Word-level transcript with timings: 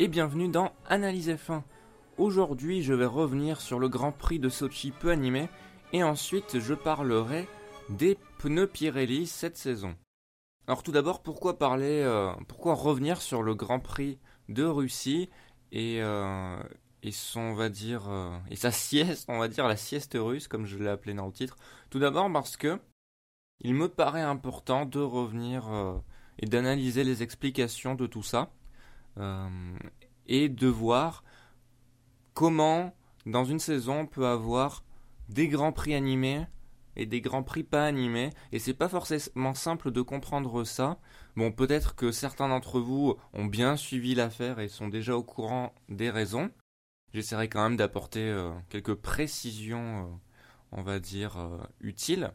et 0.00 0.06
bienvenue 0.06 0.48
dans 0.48 0.70
Analyse 0.86 1.28
F1. 1.28 1.62
Aujourd'hui, 2.18 2.82
je 2.84 2.94
vais 2.94 3.04
revenir 3.04 3.60
sur 3.60 3.80
le 3.80 3.88
Grand 3.88 4.12
Prix 4.12 4.38
de 4.38 4.48
Sochi 4.48 4.92
peu 4.92 5.10
animé 5.10 5.48
et 5.92 6.04
ensuite 6.04 6.60
je 6.60 6.74
parlerai 6.74 7.48
des 7.88 8.16
pneus 8.38 8.68
Pirelli 8.68 9.26
cette 9.26 9.56
saison. 9.56 9.96
Alors 10.68 10.84
tout 10.84 10.92
d'abord, 10.92 11.20
pourquoi 11.20 11.58
parler, 11.58 12.02
euh, 12.04 12.30
pourquoi 12.46 12.74
revenir 12.74 13.20
sur 13.20 13.42
le 13.42 13.56
Grand 13.56 13.80
Prix 13.80 14.20
de 14.48 14.62
Russie 14.62 15.30
et, 15.72 16.00
euh, 16.00 16.62
et 17.02 17.10
son, 17.10 17.40
on 17.40 17.54
va 17.54 17.68
dire, 17.68 18.08
euh, 18.08 18.38
et 18.50 18.56
sa 18.56 18.70
sieste, 18.70 19.24
on 19.28 19.38
va 19.38 19.48
dire 19.48 19.66
la 19.66 19.76
sieste 19.76 20.16
russe 20.16 20.46
comme 20.46 20.66
je 20.66 20.78
l'ai 20.78 20.88
appelé 20.88 21.12
dans 21.12 21.26
le 21.26 21.32
titre. 21.32 21.56
Tout 21.90 21.98
d'abord 21.98 22.32
parce 22.32 22.56
que 22.56 22.78
il 23.60 23.74
me 23.74 23.88
paraît 23.88 24.22
important 24.22 24.86
de 24.86 25.00
revenir 25.00 25.64
et 26.38 26.46
d'analyser 26.46 27.02
les 27.02 27.24
explications 27.24 27.96
de 27.96 28.06
tout 28.06 28.22
ça 28.22 28.52
et 30.26 30.48
de 30.48 30.66
voir 30.66 31.24
comment 32.34 32.94
dans 33.26 33.44
une 33.44 33.58
saison 33.58 34.00
on 34.00 34.06
peut 34.06 34.26
avoir 34.26 34.84
des 35.28 35.48
grands 35.48 35.72
prix 35.72 35.94
animés 35.94 36.46
et 36.96 37.06
des 37.06 37.20
grands 37.20 37.42
prix 37.42 37.62
pas 37.62 37.86
animés 37.86 38.30
et 38.52 38.58
c'est 38.58 38.74
pas 38.74 38.88
forcément 38.88 39.54
simple 39.54 39.90
de 39.90 40.02
comprendre 40.02 40.64
ça. 40.64 40.98
Bon, 41.36 41.52
peut-être 41.52 41.94
que 41.94 42.10
certains 42.10 42.48
d'entre 42.48 42.80
vous 42.80 43.16
ont 43.32 43.44
bien 43.44 43.76
suivi 43.76 44.14
l'affaire 44.14 44.58
et 44.58 44.68
sont 44.68 44.88
déjà 44.88 45.16
au 45.16 45.22
courant 45.22 45.74
des 45.88 46.10
raisons. 46.10 46.50
J'essaierai 47.12 47.48
quand 47.48 47.62
même 47.62 47.76
d'apporter 47.76 48.28
euh, 48.28 48.52
quelques 48.68 48.94
précisions, 48.94 50.04
euh, 50.04 50.16
on 50.72 50.82
va 50.82 50.98
dire, 50.98 51.38
utiles 51.80 52.32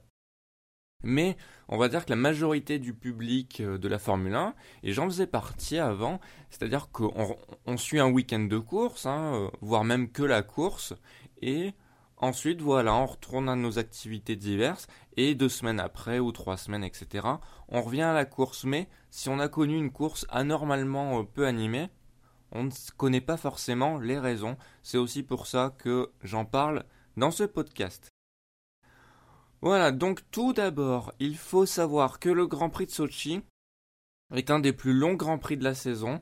mais 1.03 1.37
on 1.67 1.77
va 1.77 1.89
dire 1.89 2.05
que 2.05 2.09
la 2.09 2.15
majorité 2.15 2.79
du 2.79 2.93
public 2.93 3.61
euh, 3.61 3.77
de 3.77 3.87
la 3.87 3.99
Formule 3.99 4.35
1, 4.35 4.53
et 4.83 4.93
j'en 4.93 5.05
faisais 5.05 5.27
partie 5.27 5.77
avant, 5.77 6.19
c'est-à-dire 6.49 6.89
qu'on 6.91 7.77
suit 7.77 7.99
un 7.99 8.09
week-end 8.09 8.39
de 8.39 8.57
course, 8.57 9.05
hein, 9.05 9.33
euh, 9.35 9.49
voire 9.61 9.83
même 9.83 10.09
que 10.09 10.23
la 10.23 10.41
course, 10.41 10.93
et 11.41 11.73
ensuite 12.17 12.61
voilà, 12.61 12.95
on 12.95 13.05
retourne 13.05 13.49
à 13.49 13.55
nos 13.55 13.79
activités 13.79 14.35
diverses, 14.35 14.87
et 15.17 15.35
deux 15.35 15.49
semaines 15.49 15.79
après, 15.79 16.19
ou 16.19 16.31
trois 16.31 16.57
semaines, 16.57 16.83
etc., 16.83 17.27
on 17.67 17.81
revient 17.81 18.01
à 18.01 18.13
la 18.13 18.25
course. 18.25 18.63
Mais 18.63 18.87
si 19.09 19.29
on 19.29 19.39
a 19.39 19.47
connu 19.47 19.77
une 19.77 19.91
course 19.91 20.25
anormalement 20.29 21.19
euh, 21.19 21.23
peu 21.23 21.45
animée, 21.45 21.89
on 22.51 22.65
ne 22.65 22.71
connaît 22.97 23.21
pas 23.21 23.37
forcément 23.37 23.97
les 23.97 24.19
raisons. 24.19 24.57
C'est 24.83 24.97
aussi 24.97 25.23
pour 25.23 25.47
ça 25.47 25.73
que 25.77 26.11
j'en 26.21 26.45
parle 26.45 26.83
dans 27.17 27.31
ce 27.31 27.43
podcast. 27.43 28.12
Voilà, 29.63 29.91
donc 29.93 30.19
tout 30.29 30.51
d'abord, 30.51 31.13
il 31.19 31.37
faut 31.37 31.65
savoir 31.65 32.19
que 32.19 32.27
le 32.27 32.47
Grand 32.47 32.69
Prix 32.69 32.87
de 32.87 32.91
Sochi 32.91 33.39
est 34.35 34.51
un 34.51 34.59
des 34.59 34.73
plus 34.73 34.91
longs 34.91 35.13
Grands 35.13 35.37
Prix 35.37 35.55
de 35.55 35.63
la 35.63 35.73
saison, 35.73 36.21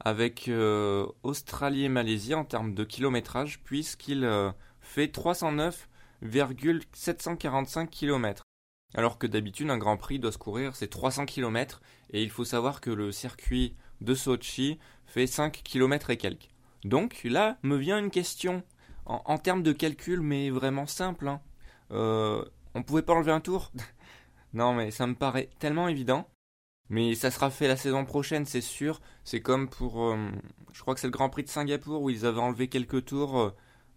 avec 0.00 0.48
euh, 0.48 1.06
Australie 1.22 1.84
et 1.84 1.90
Malaisie 1.90 2.32
en 2.32 2.46
termes 2.46 2.72
de 2.72 2.84
kilométrage, 2.84 3.62
puisqu'il 3.62 4.24
euh, 4.24 4.50
fait 4.80 5.08
309,745 5.08 7.90
km. 7.90 8.42
Alors 8.94 9.18
que 9.18 9.26
d'habitude, 9.26 9.68
un 9.68 9.76
Grand 9.76 9.98
Prix 9.98 10.18
doit 10.18 10.32
se 10.32 10.38
courir, 10.38 10.74
c'est 10.74 10.88
300 10.88 11.26
km, 11.26 11.82
et 12.08 12.22
il 12.22 12.30
faut 12.30 12.46
savoir 12.46 12.80
que 12.80 12.88
le 12.88 13.12
circuit 13.12 13.76
de 14.00 14.14
Sochi 14.14 14.78
fait 15.04 15.26
5 15.26 15.60
km 15.62 16.08
et 16.08 16.16
quelques. 16.16 16.48
Donc 16.84 17.20
là 17.24 17.58
me 17.62 17.76
vient 17.76 17.98
une 17.98 18.10
question, 18.10 18.62
en, 19.04 19.36
termes 19.36 19.62
de 19.62 19.72
calcul, 19.72 20.22
mais 20.22 20.48
vraiment 20.48 20.86
simple. 20.86 21.28
Hein. 21.28 21.42
Euh, 21.90 22.44
on 22.78 22.82
pouvait 22.82 23.02
pas 23.02 23.14
enlever 23.14 23.32
un 23.32 23.40
tour? 23.40 23.72
Non, 24.54 24.72
mais 24.72 24.90
ça 24.90 25.06
me 25.06 25.14
paraît 25.14 25.50
tellement 25.58 25.88
évident. 25.88 26.26
Mais 26.90 27.14
ça 27.14 27.30
sera 27.30 27.50
fait 27.50 27.68
la 27.68 27.76
saison 27.76 28.04
prochaine, 28.04 28.46
c'est 28.46 28.62
sûr. 28.62 29.00
C'est 29.24 29.40
comme 29.40 29.68
pour. 29.68 30.02
Euh, 30.02 30.30
je 30.72 30.80
crois 30.80 30.94
que 30.94 31.00
c'est 31.00 31.06
le 31.06 31.12
Grand 31.12 31.28
Prix 31.28 31.44
de 31.44 31.48
Singapour 31.48 32.02
où 32.02 32.10
ils 32.10 32.24
avaient 32.24 32.40
enlevé 32.40 32.68
quelques 32.68 33.04
tours 33.04 33.38
euh, 33.38 33.52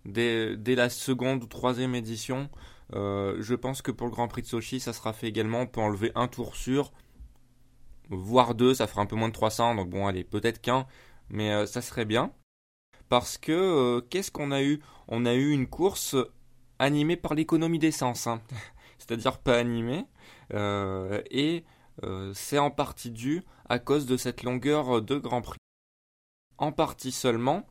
dès, 0.05 0.75
la 0.75 0.89
seconde 0.89 1.43
ou 1.43 1.47
troisième 1.47 1.95
édition. 1.95 2.49
Euh, 2.93 3.37
je 3.39 3.55
pense 3.55 3.81
que 3.81 3.91
pour 3.91 4.07
le 4.07 4.11
Grand 4.11 4.27
Prix 4.27 4.41
de 4.41 4.47
Sochi, 4.47 4.81
ça 4.81 4.91
sera 4.91 5.13
fait 5.13 5.27
également. 5.27 5.61
On 5.61 5.67
peut 5.67 5.79
enlever 5.79 6.11
un 6.15 6.27
tour 6.27 6.55
sur, 6.55 6.91
voire 8.09 8.55
deux, 8.55 8.73
ça 8.73 8.87
fera 8.87 9.01
un 9.01 9.05
peu 9.05 9.15
moins 9.15 9.29
de 9.29 9.33
300. 9.33 9.75
Donc 9.75 9.89
bon, 9.89 10.07
allez, 10.07 10.25
peut-être 10.25 10.59
qu'un, 10.59 10.85
mais 11.29 11.65
ça 11.67 11.81
serait 11.81 12.05
bien. 12.05 12.33
Parce 13.07 13.37
que 13.37 14.01
qu'est-ce 14.09 14.31
qu'on 14.31 14.51
a 14.51 14.61
eu? 14.63 14.81
On 15.07 15.25
a 15.25 15.33
eu 15.33 15.51
une 15.51 15.67
course 15.67 16.15
animé 16.81 17.15
par 17.15 17.35
l'économie 17.35 17.79
d'essence, 17.79 18.27
hein. 18.27 18.41
c'est-à-dire 18.97 19.37
pas 19.39 19.57
animé, 19.57 20.05
euh, 20.53 21.21
et 21.29 21.63
euh, 22.03 22.31
c'est 22.33 22.59
en 22.59 22.71
partie 22.71 23.11
dû 23.11 23.43
à 23.69 23.79
cause 23.79 24.05
de 24.05 24.17
cette 24.17 24.43
longueur 24.43 25.01
de 25.01 25.17
Grand 25.17 25.41
Prix. 25.41 25.59
En 26.57 26.71
partie 26.71 27.11
seulement, 27.11 27.65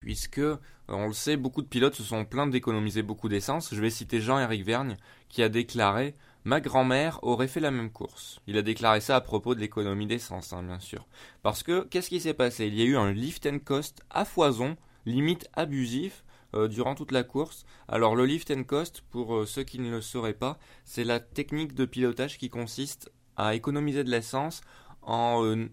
puisque, 0.00 0.40
on 0.88 1.06
le 1.06 1.12
sait, 1.12 1.36
beaucoup 1.36 1.62
de 1.62 1.68
pilotes 1.68 1.94
se 1.94 2.02
sont 2.02 2.24
plaints 2.24 2.46
d'économiser 2.46 3.02
beaucoup 3.02 3.28
d'essence. 3.28 3.74
Je 3.74 3.80
vais 3.80 3.90
citer 3.90 4.20
Jean-Éric 4.20 4.64
Vergne, 4.64 4.96
qui 5.28 5.42
a 5.42 5.48
déclaré 5.48 6.14
Ma 6.44 6.60
grand-mère 6.60 7.18
aurait 7.22 7.48
fait 7.48 7.60
la 7.60 7.70
même 7.70 7.90
course. 7.90 8.40
Il 8.46 8.56
a 8.56 8.62
déclaré 8.62 9.00
ça 9.00 9.16
à 9.16 9.20
propos 9.20 9.54
de 9.54 9.60
l'économie 9.60 10.06
d'essence, 10.06 10.52
hein, 10.52 10.62
bien 10.62 10.78
sûr. 10.78 11.06
Parce 11.42 11.62
que, 11.62 11.84
qu'est-ce 11.84 12.08
qui 12.08 12.20
s'est 12.20 12.34
passé? 12.34 12.66
Il 12.66 12.74
y 12.74 12.82
a 12.82 12.86
eu 12.86 12.96
un 12.96 13.12
lift 13.12 13.46
and 13.46 13.58
cost 13.64 14.00
à 14.10 14.24
foison, 14.24 14.76
limite 15.04 15.48
abusif, 15.52 16.24
durant 16.54 16.94
toute 16.94 17.12
la 17.12 17.24
course. 17.24 17.64
Alors 17.88 18.16
le 18.16 18.24
lift 18.24 18.50
and 18.50 18.64
coast, 18.64 19.02
pour 19.10 19.34
euh, 19.34 19.46
ceux 19.46 19.64
qui 19.64 19.78
ne 19.78 19.90
le 19.90 20.00
sauraient 20.00 20.34
pas, 20.34 20.58
c'est 20.84 21.04
la 21.04 21.20
technique 21.20 21.74
de 21.74 21.84
pilotage 21.84 22.38
qui 22.38 22.48
consiste 22.48 23.12
à 23.36 23.54
économiser 23.54 24.04
de 24.04 24.10
l'essence 24.10 24.62
en, 25.02 25.44
euh, 25.44 25.68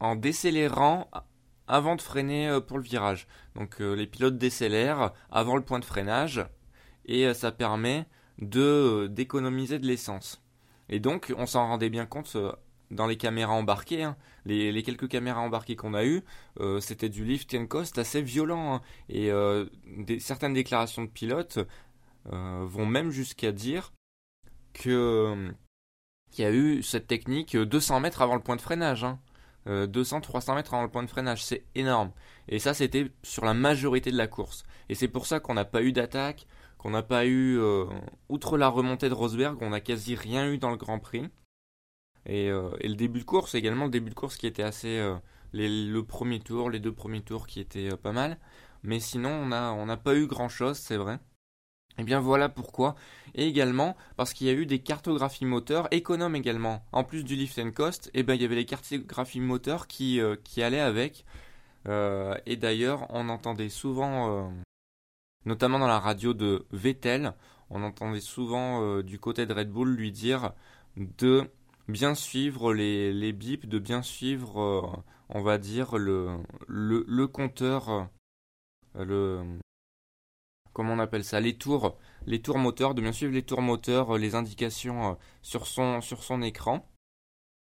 en 0.00 0.16
décélérant 0.16 1.10
avant 1.66 1.96
de 1.96 2.02
freiner 2.02 2.58
pour 2.66 2.78
le 2.78 2.84
virage. 2.84 3.26
Donc 3.54 3.80
les 3.80 4.06
pilotes 4.06 4.38
décélèrent 4.38 5.12
avant 5.30 5.54
le 5.54 5.62
point 5.62 5.78
de 5.78 5.84
freinage 5.84 6.42
et 7.04 7.34
ça 7.34 7.52
permet 7.52 8.06
de 8.38 9.06
d'économiser 9.10 9.78
de 9.78 9.86
l'essence. 9.86 10.42
Et 10.88 10.98
donc 10.98 11.34
on 11.36 11.44
s'en 11.44 11.66
rendait 11.66 11.90
bien 11.90 12.06
compte 12.06 12.34
dans 12.90 13.06
les 13.06 13.16
caméras 13.16 13.52
embarquées, 13.52 14.02
hein. 14.02 14.16
les, 14.46 14.82
quelques 14.82 15.08
caméras 15.08 15.40
embarquées 15.40 15.76
qu'on 15.76 15.94
a 15.94 16.04
eues, 16.04 16.22
euh, 16.60 16.80
c'était 16.80 17.08
du 17.08 17.24
lift 17.24 17.54
and 17.54 17.66
cost 17.66 17.98
assez 17.98 18.22
violent. 18.22 18.74
Hein. 18.74 18.80
et 19.08 19.30
euh, 19.30 19.66
certaines 20.18 20.54
déclarations 20.54 21.04
de 21.04 21.08
pilotes 21.08 21.58
euh, 22.32 22.64
vont 22.66 22.86
même 22.86 23.10
jusqu'à 23.10 23.52
dire 23.52 23.92
que 24.72 25.52
qu'il 26.30 26.44
y 26.44 26.48
a 26.48 26.52
eu 26.52 26.82
cette 26.82 27.06
technique 27.06 27.56
200 27.56 28.00
mètres 28.00 28.20
avant 28.20 28.34
le 28.34 28.42
point 28.42 28.56
de 28.56 28.60
freinage. 28.60 29.06
200-300 29.66 30.50
hein. 30.50 30.54
mètres 30.54 30.72
avant 30.72 30.82
le 30.82 30.90
point 30.90 31.02
de 31.02 31.10
freinage, 31.10 31.44
c'est 31.44 31.64
énorme. 31.74 32.12
Et 32.48 32.58
ça, 32.58 32.72
c'était 32.72 33.10
sur 33.22 33.44
la 33.44 33.52
majorité 33.52 34.10
de 34.10 34.16
la 34.16 34.26
course. 34.26 34.64
Et 34.88 34.94
c'est 34.94 35.08
pour 35.08 35.26
ça 35.26 35.40
qu'on 35.40 35.52
n'a 35.54 35.66
pas 35.66 35.82
eu 35.82 35.92
d'attaque, 35.92 36.46
qu'on 36.78 36.90
n'a 36.90 37.02
pas 37.02 37.26
eu, 37.26 37.60
outre 38.30 38.56
la 38.56 38.68
remontée 38.68 39.10
de 39.10 39.14
Rosberg, 39.14 39.58
on 39.60 39.70
n'a 39.70 39.80
quasi 39.80 40.14
rien 40.14 40.50
eu 40.50 40.56
dans 40.56 40.70
le 40.70 40.76
Grand 40.76 40.98
Prix. 40.98 41.28
Euh, 42.28 42.70
et, 42.80 42.88
le 42.88 42.94
début 42.94 43.20
de 43.20 43.24
course 43.24 43.54
également, 43.54 43.84
le 43.84 43.90
début 43.90 44.10
de 44.10 44.14
course 44.14 44.36
qui 44.36 44.46
était 44.46 44.62
assez. 44.62 44.98
Euh, 44.98 45.16
le 45.52 46.00
premier 46.02 46.40
tour, 46.40 46.68
les 46.70 46.78
deux 46.78 46.92
premiers 46.92 47.22
tours 47.22 47.46
qui 47.46 47.60
étaient 47.60 47.92
euh, 47.92 47.96
pas 47.96 48.12
mal. 48.12 48.38
Mais 48.82 49.00
sinon, 49.00 49.30
on 49.30 49.86
n'a 49.86 49.96
pas 49.96 50.14
eu 50.14 50.26
grand 50.26 50.48
chose, 50.48 50.76
c'est 50.78 50.96
vrai. 50.96 51.14
Et 51.14 52.02
eh 52.02 52.04
bien 52.04 52.20
voilà 52.20 52.48
pourquoi. 52.48 52.94
Et 53.34 53.46
également 53.48 53.96
parce 54.16 54.32
qu'il 54.32 54.46
y 54.46 54.50
a 54.50 54.52
eu 54.52 54.66
des 54.66 54.78
cartographies 54.78 55.46
moteurs 55.46 55.88
économes 55.90 56.36
également. 56.36 56.84
En 56.92 57.02
plus 57.02 57.24
du 57.24 57.34
lift 57.34 57.58
and 57.58 57.72
cost, 57.72 58.08
et 58.08 58.20
eh 58.20 58.22
ben, 58.22 58.34
il 58.34 58.42
y 58.42 58.44
avait 58.44 58.54
les 58.54 58.66
cartographies 58.66 59.40
moteurs 59.40 59.88
qui 59.88 60.20
allaient 60.58 60.78
avec. 60.78 61.24
et 61.86 62.56
d'ailleurs, 62.56 63.06
on 63.10 63.28
entendait 63.28 63.68
souvent, 63.68 64.52
notamment 65.44 65.80
dans 65.80 65.88
la 65.88 65.98
radio 65.98 66.34
de 66.34 66.66
Vettel, 66.70 67.34
on 67.68 67.82
entendait 67.82 68.20
souvent 68.20 69.02
du 69.02 69.18
côté 69.18 69.46
de 69.46 69.52
Red 69.52 69.70
Bull 69.70 69.88
lui 69.96 70.12
dire 70.12 70.52
de 70.96 71.50
bien 71.88 72.14
suivre 72.14 72.74
les, 72.74 73.32
bips, 73.32 73.66
de 73.66 73.78
bien 73.78 74.02
suivre, 74.02 74.60
euh, 74.60 75.02
on 75.30 75.42
va 75.42 75.58
dire, 75.58 75.96
le, 75.96 76.38
le, 76.68 77.26
compteur, 77.26 78.08
euh, 78.96 79.04
le, 79.04 79.58
comment 80.72 80.92
on 80.92 80.98
appelle 80.98 81.24
ça, 81.24 81.40
les 81.40 81.56
tours, 81.56 81.96
les 82.26 82.42
tours 82.42 82.58
moteurs, 82.58 82.94
de 82.94 83.00
bien 83.00 83.12
suivre 83.12 83.32
les 83.32 83.42
tours 83.42 83.62
moteurs, 83.62 84.16
euh, 84.16 84.18
les 84.18 84.34
indications 84.34 85.16
sur 85.42 85.66
son, 85.66 86.00
sur 86.00 86.22
son 86.22 86.42
écran 86.42 86.86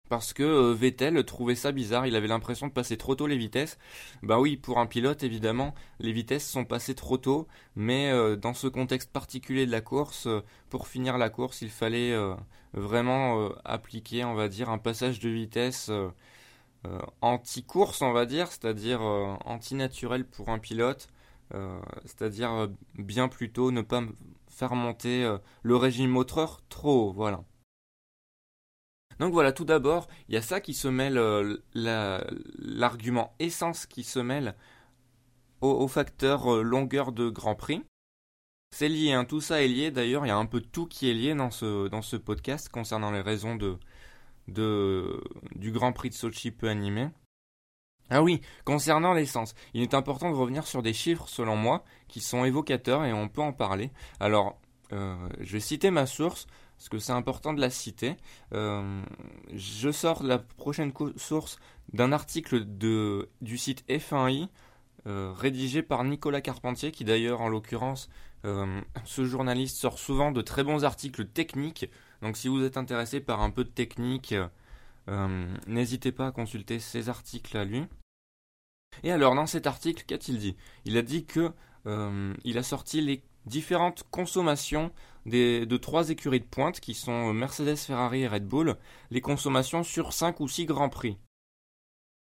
parce 0.08 0.32
que 0.32 0.72
Vettel 0.72 1.24
trouvait 1.24 1.56
ça 1.56 1.72
bizarre, 1.72 2.06
il 2.06 2.14
avait 2.14 2.28
l'impression 2.28 2.68
de 2.68 2.72
passer 2.72 2.96
trop 2.96 3.16
tôt 3.16 3.26
les 3.26 3.36
vitesses. 3.36 3.76
Bah 4.22 4.38
oui, 4.38 4.56
pour 4.56 4.78
un 4.78 4.86
pilote 4.86 5.24
évidemment, 5.24 5.74
les 5.98 6.12
vitesses 6.12 6.48
sont 6.48 6.64
passées 6.64 6.94
trop 6.94 7.18
tôt, 7.18 7.48
mais 7.74 8.36
dans 8.36 8.54
ce 8.54 8.68
contexte 8.68 9.10
particulier 9.10 9.66
de 9.66 9.72
la 9.72 9.80
course, 9.80 10.28
pour 10.70 10.86
finir 10.86 11.18
la 11.18 11.28
course, 11.28 11.60
il 11.60 11.70
fallait 11.70 12.14
vraiment 12.76 13.50
appliquer, 13.64 14.24
on 14.24 14.34
va 14.34 14.48
dire, 14.48 14.70
un 14.70 14.78
passage 14.78 15.18
de 15.20 15.28
vitesse 15.28 15.90
anti-course, 17.20 18.02
on 18.02 18.12
va 18.12 18.26
dire, 18.26 18.48
c'est-à-dire 18.48 19.00
anti-naturel 19.00 20.24
pour 20.24 20.50
un 20.50 20.58
pilote, 20.58 21.08
c'est-à-dire 22.04 22.68
bien 22.94 23.28
plutôt 23.28 23.70
ne 23.72 23.82
pas 23.82 24.02
faire 24.48 24.74
monter 24.74 25.36
le 25.62 25.76
régime 25.76 26.10
moteur 26.10 26.62
trop 26.68 27.08
haut, 27.08 27.12
voilà. 27.12 27.42
Donc 29.18 29.32
voilà, 29.32 29.52
tout 29.52 29.64
d'abord, 29.64 30.08
il 30.28 30.34
y 30.34 30.38
a 30.38 30.42
ça 30.42 30.60
qui 30.60 30.74
se 30.74 30.88
mêle, 30.88 31.16
euh, 31.16 31.56
l'argument 31.74 33.34
essence 33.38 33.86
qui 33.86 34.04
se 34.04 34.18
mêle 34.18 34.54
au, 35.62 35.88
facteur 35.88 36.52
euh, 36.54 36.62
longueur 36.62 37.12
de 37.12 37.30
Grand 37.30 37.54
Prix. 37.54 37.82
C'est 38.70 38.88
lié, 38.88 39.12
hein, 39.12 39.24
tout 39.24 39.40
ça 39.40 39.62
est 39.62 39.68
lié. 39.68 39.90
D'ailleurs, 39.90 40.26
il 40.26 40.28
y 40.28 40.32
a 40.32 40.36
un 40.36 40.46
peu 40.46 40.60
tout 40.60 40.86
qui 40.86 41.10
est 41.10 41.14
lié 41.14 41.34
dans 41.34 41.50
ce, 41.50 41.88
dans 41.88 42.02
ce 42.02 42.16
podcast 42.16 42.68
concernant 42.68 43.10
les 43.10 43.20
raisons 43.20 43.56
de, 43.56 43.78
de, 44.48 45.22
du 45.54 45.72
Grand 45.72 45.92
Prix 45.92 46.10
de 46.10 46.14
Sochi 46.14 46.50
peu 46.50 46.68
animé. 46.68 47.08
Ah 48.08 48.22
oui, 48.22 48.40
concernant 48.64 49.14
l'essence, 49.14 49.54
il 49.74 49.82
est 49.82 49.94
important 49.94 50.30
de 50.30 50.36
revenir 50.36 50.66
sur 50.66 50.82
des 50.82 50.92
chiffres, 50.92 51.28
selon 51.28 51.56
moi, 51.56 51.84
qui 52.06 52.20
sont 52.20 52.44
évocateurs 52.44 53.04
et 53.04 53.12
on 53.12 53.28
peut 53.28 53.42
en 53.42 53.52
parler. 53.52 53.90
Alors, 54.20 54.60
euh, 54.92 55.28
je 55.40 55.54
vais 55.54 55.60
citer 55.60 55.90
ma 55.90 56.06
source, 56.06 56.46
parce 56.76 56.88
que 56.88 56.98
c'est 56.98 57.12
important 57.12 57.52
de 57.52 57.60
la 57.60 57.70
citer. 57.70 58.16
Euh, 58.52 59.02
je 59.52 59.90
sors 59.90 60.22
la 60.22 60.38
prochaine 60.38 60.92
source 61.16 61.58
d'un 61.92 62.12
article 62.12 62.64
de, 62.64 63.28
du 63.40 63.58
site 63.58 63.84
F1i, 63.88 64.48
euh, 65.06 65.32
rédigé 65.32 65.82
par 65.82 66.04
Nicolas 66.04 66.40
Carpentier, 66.40 66.92
qui 66.92 67.04
d'ailleurs, 67.04 67.40
en 67.40 67.48
l'occurrence, 67.48 68.08
ce 69.04 69.24
journaliste 69.24 69.76
sort 69.76 69.98
souvent 69.98 70.30
de 70.30 70.40
très 70.40 70.62
bons 70.62 70.84
articles 70.84 71.26
techniques. 71.26 71.90
Donc 72.22 72.36
si 72.36 72.46
vous 72.46 72.62
êtes 72.62 72.76
intéressé 72.76 73.18
par 73.18 73.40
un 73.40 73.50
peu 73.50 73.64
de 73.64 73.68
technique, 73.68 74.36
euh, 75.08 75.56
n'hésitez 75.66 76.12
pas 76.12 76.28
à 76.28 76.32
consulter 76.32 76.78
ces 76.80 77.08
articles 77.08 77.56
à 77.56 77.64
lui. 77.64 77.84
Et 79.02 79.12
alors, 79.12 79.34
dans 79.34 79.46
cet 79.46 79.66
article, 79.66 80.04
qu'a-t-il 80.06 80.38
dit? 80.38 80.56
Il 80.84 80.96
a 80.96 81.02
dit 81.02 81.26
que 81.26 81.52
euh, 81.86 82.34
il 82.44 82.58
a 82.58 82.62
sorti 82.62 83.00
les 83.00 83.22
différentes 83.44 84.04
consommations 84.10 84.90
de 85.26 85.76
trois 85.76 86.10
écuries 86.10 86.40
de 86.40 86.46
pointe 86.46 86.80
qui 86.80 86.94
sont 86.94 87.32
Mercedes, 87.32 87.76
Ferrari 87.76 88.22
et 88.22 88.28
Red 88.28 88.46
Bull, 88.46 88.76
les 89.10 89.20
consommations 89.20 89.82
sur 89.82 90.12
5 90.12 90.40
ou 90.40 90.48
6 90.48 90.66
grands 90.66 90.88
prix 90.88 91.18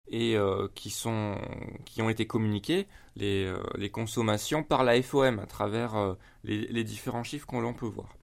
et 0.10 0.38
euh, 0.38 0.68
qui, 0.76 0.90
sont, 0.90 1.38
qui 1.86 2.02
ont 2.02 2.10
été 2.10 2.28
communiquées, 2.28 2.88
les, 3.16 3.54
les, 3.76 3.90
consommations 3.90 4.64
par 4.64 4.84
la 4.84 5.02
FOM 5.02 5.40
à 5.40 5.46
travers 5.46 6.16
les, 6.44 6.68
les, 6.68 6.84
différents 6.84 7.24
chiffres 7.24 7.48
qu'on 7.48 7.74
peut 7.74 7.88
voir, 7.88 8.16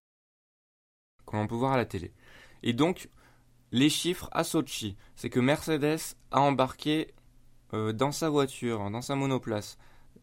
qu'on 1.27 1.47
peut 1.47 1.55
voir 1.55 1.73
à 1.73 1.77
la 1.77 1.85
télé. 1.85 2.13
Et 2.63 2.73
donc, 2.73 3.09
les 3.73 3.91
chiffres 3.91 4.29
à 4.31 4.45
Sochi, 4.45 4.97
c'est 5.17 5.31
que 5.31 5.41
Mercedes 5.41 6.17
a 6.31 6.41
embarqué 6.41 7.13
euh, 7.75 7.93
dans 7.93 8.13
sa 8.13 8.29
voiture, 8.29 8.89
dans 8.91 9.03
sa 9.03 9.17
monoplace, 9.17 9.79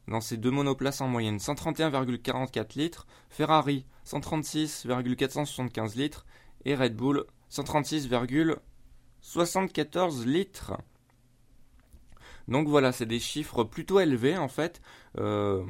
dans 0.07 0.21
ses 0.21 0.37
deux 0.37 0.51
monoplaces 0.51 1.01
en 1.01 1.09
moyenne, 1.09 1.35
131,44 1.37 2.77
litres, 2.77 3.07
Ferrari 3.29 3.85
136,475 4.05 5.95
litres 5.95 6.25
et 6.63 6.75
Red 6.75 6.95
Bull 6.95 7.25
136,74 7.51 10.25
litres. 10.25 10.77
Donc 12.51 12.67
voilà, 12.67 12.91
c'est 12.91 13.05
des 13.05 13.19
chiffres 13.19 13.63
plutôt 13.63 14.01
élevés 14.01 14.37
en 14.37 14.49
fait, 14.49 14.81
euh, 15.17 15.63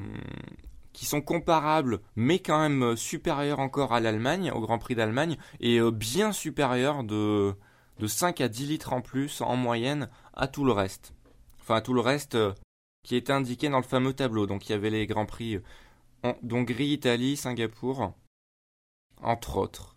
qui 0.93 1.05
sont 1.05 1.21
comparables, 1.21 2.01
mais 2.15 2.39
quand 2.39 2.59
même 2.59 2.97
supérieurs 2.97 3.59
encore 3.59 3.93
à 3.93 3.99
l'Allemagne, 3.99 4.51
au 4.51 4.59
Grand 4.61 4.79
Prix 4.79 4.95
d'Allemagne, 4.95 5.37
et 5.59 5.79
euh, 5.79 5.91
bien 5.91 6.31
supérieurs 6.31 7.03
de, 7.03 7.53
de 7.99 8.07
5 8.07 8.41
à 8.41 8.47
10 8.47 8.65
litres 8.65 8.93
en 8.93 9.01
plus 9.01 9.41
en 9.41 9.55
moyenne 9.55 10.09
à 10.33 10.47
tout 10.47 10.65
le 10.65 10.71
reste. 10.71 11.13
Enfin, 11.61 11.75
à 11.75 11.81
tout 11.81 11.93
le 11.93 12.01
reste 12.01 12.33
euh, 12.33 12.51
qui 13.03 13.15
était 13.15 13.31
indiqué 13.31 13.69
dans 13.69 13.77
le 13.77 13.83
fameux 13.83 14.13
tableau. 14.13 14.47
Donc, 14.47 14.67
il 14.67 14.71
y 14.71 14.75
avait 14.75 14.89
les 14.89 15.05
Grands 15.05 15.27
Prix 15.27 15.59
d'Hongrie, 16.41 16.89
Italie, 16.89 17.37
Singapour, 17.37 18.13
entre 19.21 19.57
autres. 19.57 19.95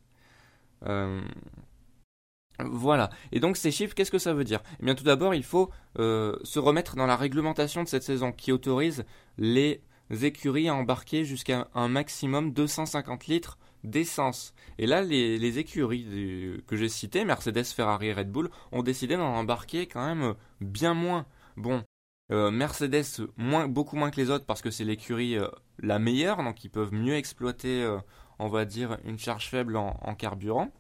Voilà. 2.60 3.10
Et 3.32 3.40
donc 3.40 3.56
ces 3.56 3.70
chiffres, 3.70 3.94
qu'est-ce 3.94 4.10
que 4.10 4.18
ça 4.18 4.34
veut 4.34 4.44
dire? 4.44 4.60
Eh 4.80 4.84
bien 4.84 4.94
tout 4.94 5.04
d'abord, 5.04 5.34
il 5.34 5.44
faut 5.44 5.70
se 5.96 6.58
remettre 6.58 6.96
dans 6.96 7.06
la 7.06 7.16
réglementation 7.16 7.82
de 7.82 7.88
cette 7.88 8.02
saison 8.02 8.32
qui 8.32 8.52
autorise 8.52 9.04
les 9.38 9.82
écuries 10.22 10.68
à 10.68 10.74
embarquer 10.74 11.24
jusqu'à 11.24 11.68
un 11.74 11.88
maximum 11.88 12.52
250 12.52 13.26
litres 13.26 13.58
d'essence. 13.84 14.54
Et 14.78 14.86
là, 14.86 15.02
les, 15.02 15.58
écuries 15.58 16.62
que 16.66 16.76
j'ai 16.76 16.88
citées, 16.88 17.24
Mercedes, 17.24 17.64
Ferrari 17.64 18.08
et 18.08 18.12
Red 18.12 18.30
Bull, 18.30 18.50
ont 18.72 18.82
décidé 18.82 19.16
d'en 19.16 19.34
embarquer 19.34 19.86
quand 19.86 20.04
même 20.04 20.34
bien 20.60 20.94
moins. 20.94 21.26
Bon, 21.56 21.84
euh, 22.32 22.50
Mercedes 22.50 23.26
beaucoup 23.68 23.96
moins 23.96 24.10
que 24.10 24.20
les 24.20 24.30
autres 24.30 24.46
parce 24.46 24.62
que 24.62 24.70
c'est 24.70 24.84
l'écurie 24.84 25.36
euh, 25.36 25.48
la 25.78 25.98
meilleure, 25.98 26.42
donc 26.42 26.64
ils 26.64 26.70
peuvent 26.70 26.92
mieux 26.92 27.14
exploiter, 27.14 27.82
euh, 27.82 27.98
on 28.38 28.48
va 28.48 28.64
dire, 28.64 28.98
une 29.04 29.18
charge 29.18 29.48
faible 29.48 29.76
en, 29.76 30.14
carburant. 30.14 30.72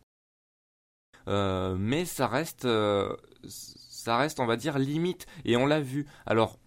Mais 1.26 2.04
ça 2.04 2.26
reste, 2.26 2.68
ça 3.46 4.16
reste, 4.16 4.40
on 4.40 4.46
va 4.46 4.56
dire, 4.56 4.78
limite. 4.78 5.26
Et 5.44 5.56
on 5.56 5.66
l'a 5.66 5.80
vu. 5.80 6.06
Alors, 6.26 6.58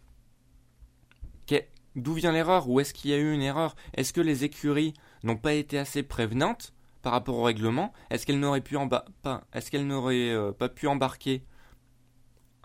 d'où 1.95 2.13
vient 2.13 2.31
l'erreur 2.31 2.69
Où 2.69 2.79
est-ce 2.79 2.93
qu'il 2.93 3.11
y 3.11 3.13
a 3.13 3.17
eu 3.17 3.33
une 3.33 3.41
erreur? 3.41 3.75
Est-ce 3.95 4.13
que 4.13 4.21
les 4.21 4.43
écuries 4.43 4.93
n'ont 5.23 5.37
pas 5.37 5.53
été 5.53 5.77
assez 5.77 6.03
prévenantes 6.03 6.73
par 7.01 7.13
rapport 7.13 7.37
au 7.37 7.43
règlement, 7.43 7.93
est-ce 8.09 8.25
qu'elles 8.25 8.39
n'auraient 8.39 8.59
pu 8.59 8.75
pas, 9.21 9.45
est-ce 9.53 9.71
qu'elles 9.71 9.87
n'auraient 9.87 10.29
euh, 10.29 10.51
pas 10.51 10.67
pu 10.67 10.87
embarquer 10.87 11.45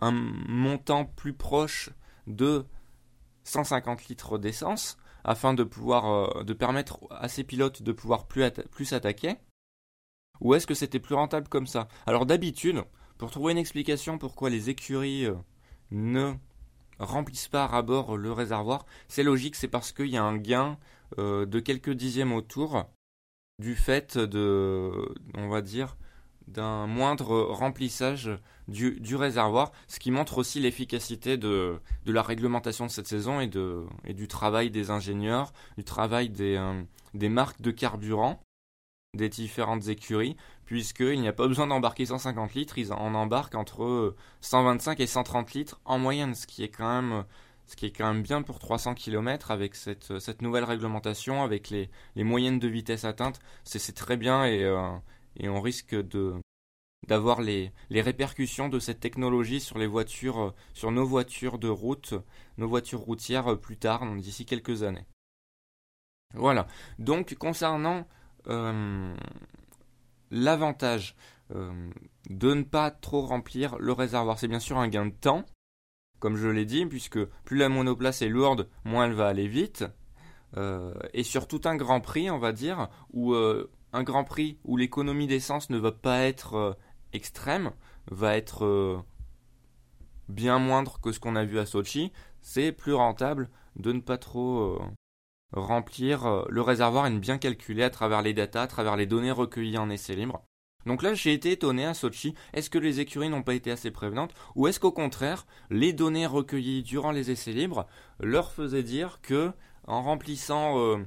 un 0.01 0.11
montant 0.11 1.05
plus 1.05 1.33
proche 1.33 1.91
de 2.27 2.67
150 3.45 4.09
litres 4.09 4.39
d'essence 4.39 4.97
afin 5.23 5.55
de 5.55 5.63
pouvoir 5.63 6.07
euh, 6.39 6.43
de 6.43 6.55
permettre 6.55 6.99
à 7.11 7.29
ces 7.29 7.45
pilotes 7.45 7.83
de 7.83 7.93
pouvoir 7.93 8.27
plus, 8.27 8.51
plus 8.73 8.93
attaquer 8.93 9.37
ou 10.43 10.55
est-ce 10.55 10.67
que 10.67 10.75
c'était 10.75 10.99
plus 10.99 11.15
rentable 11.15 11.49
comme 11.49 11.67
ça? 11.67 11.89
Alors 12.07 12.27
d'habitude, 12.27 12.83
pour 13.17 13.31
trouver 13.31 13.53
une 13.53 13.59
explication 13.59 14.19
pourquoi 14.19 14.51
les 14.51 14.69
écuries 14.69 15.27
euh, 15.27 15.35
ne 15.91 16.35
remplissent 16.99 17.49
pas 17.49 17.65
à 17.65 17.83
bord 17.83 18.17
le 18.17 18.33
réservoir, 18.33 18.85
c'est 19.09 19.23
logique, 19.23 19.57
c'est 19.57 19.69
parce 19.69 19.93
qu'il 19.93 20.09
y 20.09 20.17
a 20.17 20.25
un 20.25 20.37
gain 20.37 20.79
euh, 21.19 21.47
de 21.47 21.61
quelques 21.61 21.93
dixièmes 21.93 22.33
autour 22.33 22.87
du 23.59 23.77
fait 23.77 24.19
de, 24.19 25.15
on 25.35 25.49
va 25.49 25.63
dire, 25.63 25.97
d'un 26.49 26.89
moindre 26.89 27.43
remplissage 27.43 28.31
du, 28.67 29.15
réservoir, 29.15 29.71
ce 29.87 30.01
qui 30.01 30.11
montre 30.11 30.39
aussi 30.39 30.59
l'efficacité 30.59 31.37
de, 31.37 31.79
la 32.05 32.23
réglementation 32.23 32.87
de 32.87 32.91
cette 32.91 33.07
saison 33.07 33.41
et, 33.41 33.47
du 33.47 34.29
travail 34.29 34.71
des 34.71 34.91
ingénieurs, 34.91 35.53
du 35.79 35.85
travail 35.85 36.29
des, 36.29 36.57
euh, 36.57 36.83
des 37.15 37.29
marques 37.29 37.63
de 37.63 37.71
carburant 37.71 38.43
des 39.15 39.29
différentes 39.29 39.89
écuries, 39.89 40.37
puisqu'il 40.65 41.21
n'y 41.21 41.29
a 41.29 41.35
pas 41.35 41.47
besoin 41.47 41.67
d'embarquer 41.67 42.07
150 42.07 42.55
litres, 42.55 42.79
ils 42.79 42.93
en 42.95 43.15
embarquent 43.15 43.57
entre 43.57 44.17
125 44.41 45.01
et 45.01 45.07
130 45.07 45.53
litres 45.53 45.81
en 45.85 45.99
moyenne, 45.99 46.35
ce 46.35 46.47
qui 46.47 46.65
est 46.65 46.71
quand 46.71 47.03
même 47.03 47.25
même 48.01 48.23
bien 48.23 48.43
pour 48.43 48.59
300 48.59 48.95
km 48.95 49.51
avec 49.51 49.75
cette, 49.75 50.19
cette 50.19 50.43
nouvelle 50.43 50.65
réglementation, 50.65 51.43
avec 51.43 51.71
les, 51.71 51.91
moyennes 52.17 52.59
de 52.59 52.69
vitesse 52.69 53.05
atteintes, 53.05 53.41
c'est 53.65 53.95
très 53.95 54.17
bien 54.17 54.45
et, 54.45 54.65
euh, 54.65 54.89
on 55.43 55.61
risque 55.61 55.95
d'avoir 57.07 57.43
les, 57.43 57.73
répercussions 57.91 58.69
de 58.69 58.79
cette 58.79 59.01
technologie 59.01 59.61
sur 59.61 59.79
euh, 59.79 60.91
nos 60.91 61.07
voitures 61.07 61.59
de 61.59 61.69
route, 61.69 62.15
nos 62.57 62.69
voitures 62.69 63.01
routières 63.01 63.53
euh, 63.53 63.57
plus 63.57 63.77
tard, 63.77 64.07
d'ici 64.17 64.47
quelques 64.47 64.83
années. 64.83 65.07
Voilà. 66.35 66.67
Donc 66.99 67.35
concernant 67.35 68.07
l'avantage 70.31 71.17
de 71.51 72.55
ne 72.55 72.63
pas 72.63 72.91
trop 72.91 73.23
remplir 73.23 73.77
le 73.79 73.93
réservoir, 73.93 74.39
c'est 74.39 74.49
bien 74.49 74.61
sûr 74.61 74.79
un 74.79 74.89
gain 74.89 75.07
de 75.07 75.13
temps, 75.13 75.45
comme 76.23 76.37
je 76.37 76.49
l'ai 76.49 76.65
dit, 76.65 76.87
puisque 76.87 77.25
plus 77.45 77.57
la 77.57 77.69
monoplace 77.69 78.23
est 78.23 78.29
lourde, 78.29 78.69
moins 78.85 79.07
elle 79.07 79.13
va 79.13 79.27
aller 79.27 79.49
vite. 79.49 79.85
Euh, 80.57 80.95
et 81.15 81.25
sur 81.25 81.49
tout 81.49 81.63
un 81.65 81.77
grand 81.77 82.01
prix, 82.01 82.31
on 82.31 82.39
va 82.39 82.53
dire, 82.53 82.89
où 83.13 83.35
euh, 83.35 83.71
un 83.93 84.03
grand 84.03 84.23
prix 84.25 84.59
où 84.65 84.77
l'économie 84.77 85.27
d'essence 85.27 85.69
ne 85.71 85.79
va 85.79 85.93
pas 85.93 86.21
être 86.21 86.55
euh, 86.55 86.73
extrême, 87.13 87.73
va 88.11 88.37
être 88.37 89.05
bien 90.29 90.59
moindre 90.59 91.01
que 91.01 91.13
ce 91.13 91.21
qu'on 91.21 91.37
a 91.37 91.45
vu 91.45 91.59
à 91.59 91.67
Sochi, 91.67 92.13
c'est 92.41 92.73
plus 92.73 92.95
rentable 92.95 93.51
de 93.77 93.93
ne 93.93 94.01
pas 94.01 94.19
trop 94.19 94.81
remplir 95.53 96.45
le 96.49 96.63
réservoir 96.63 97.07
et 97.07 97.11
de 97.11 97.19
bien 97.19 97.39
calculer 97.39 97.83
à 97.83 97.91
travers 97.91 98.23
les 98.23 98.35
datas, 98.35 98.63
à 98.63 98.67
travers 98.67 98.97
les 98.97 99.07
données 99.07 99.31
recueillies 99.31 99.79
en 99.79 99.91
essai 99.91 100.15
libre. 100.15 100.45
Donc 100.87 101.03
là, 101.03 101.15
j'ai 101.15 101.33
été 101.33 101.53
étonné 101.53 101.85
à 101.85 101.95
Sochi. 101.95 102.35
Est-ce 102.53 102.71
que 102.71 102.79
les 102.79 103.01
écuries 103.01 103.29
n'ont 103.29 103.43
pas 103.43 103.55
été 103.55 103.71
assez 103.71 103.91
prévenantes 103.91 104.35
Ou 104.57 104.67
est-ce 104.67 104.81
qu'au 104.81 104.93
contraire, 104.93 105.47
les 105.71 105.93
données 105.93 106.27
recueillies 106.27 106.83
durant 106.83 107.13
les 107.13 107.31
essais 107.31 107.53
libres 107.53 107.87
leur 108.21 108.53
faisaient 108.53 108.83
dire 108.83 109.21
que, 109.23 109.53
en 109.87 110.03
remplissant 110.03 110.79
euh, 110.79 110.99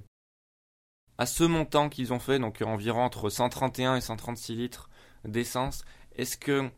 à 1.18 1.26
ce 1.26 1.44
montant 1.44 1.90
qu'ils 1.90 2.14
ont 2.14 2.20
fait, 2.20 2.40
donc 2.40 2.62
environ 2.62 3.04
entre 3.04 3.30
131 3.30 3.98
et 3.98 4.02
136 4.02 4.56
litres 4.56 4.90
d'essence, 5.26 5.84
est-ce 6.16 6.38
que 6.38 6.70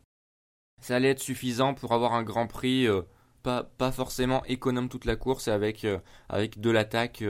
ça 0.80 0.96
allait 0.96 1.10
être 1.10 1.20
suffisant 1.20 1.74
pour 1.74 1.92
avoir 1.92 2.14
un 2.14 2.22
grand 2.22 2.46
prix 2.46 2.86
euh, 2.86 3.02
pas, 3.42 3.92
forcément 3.92 4.44
économe 4.44 4.88
toute 4.88 5.04
la 5.04 5.16
course 5.16 5.48
euh, 5.48 5.98
avec 6.28 6.60
de 6.60 6.70
l'attaque 6.70 7.24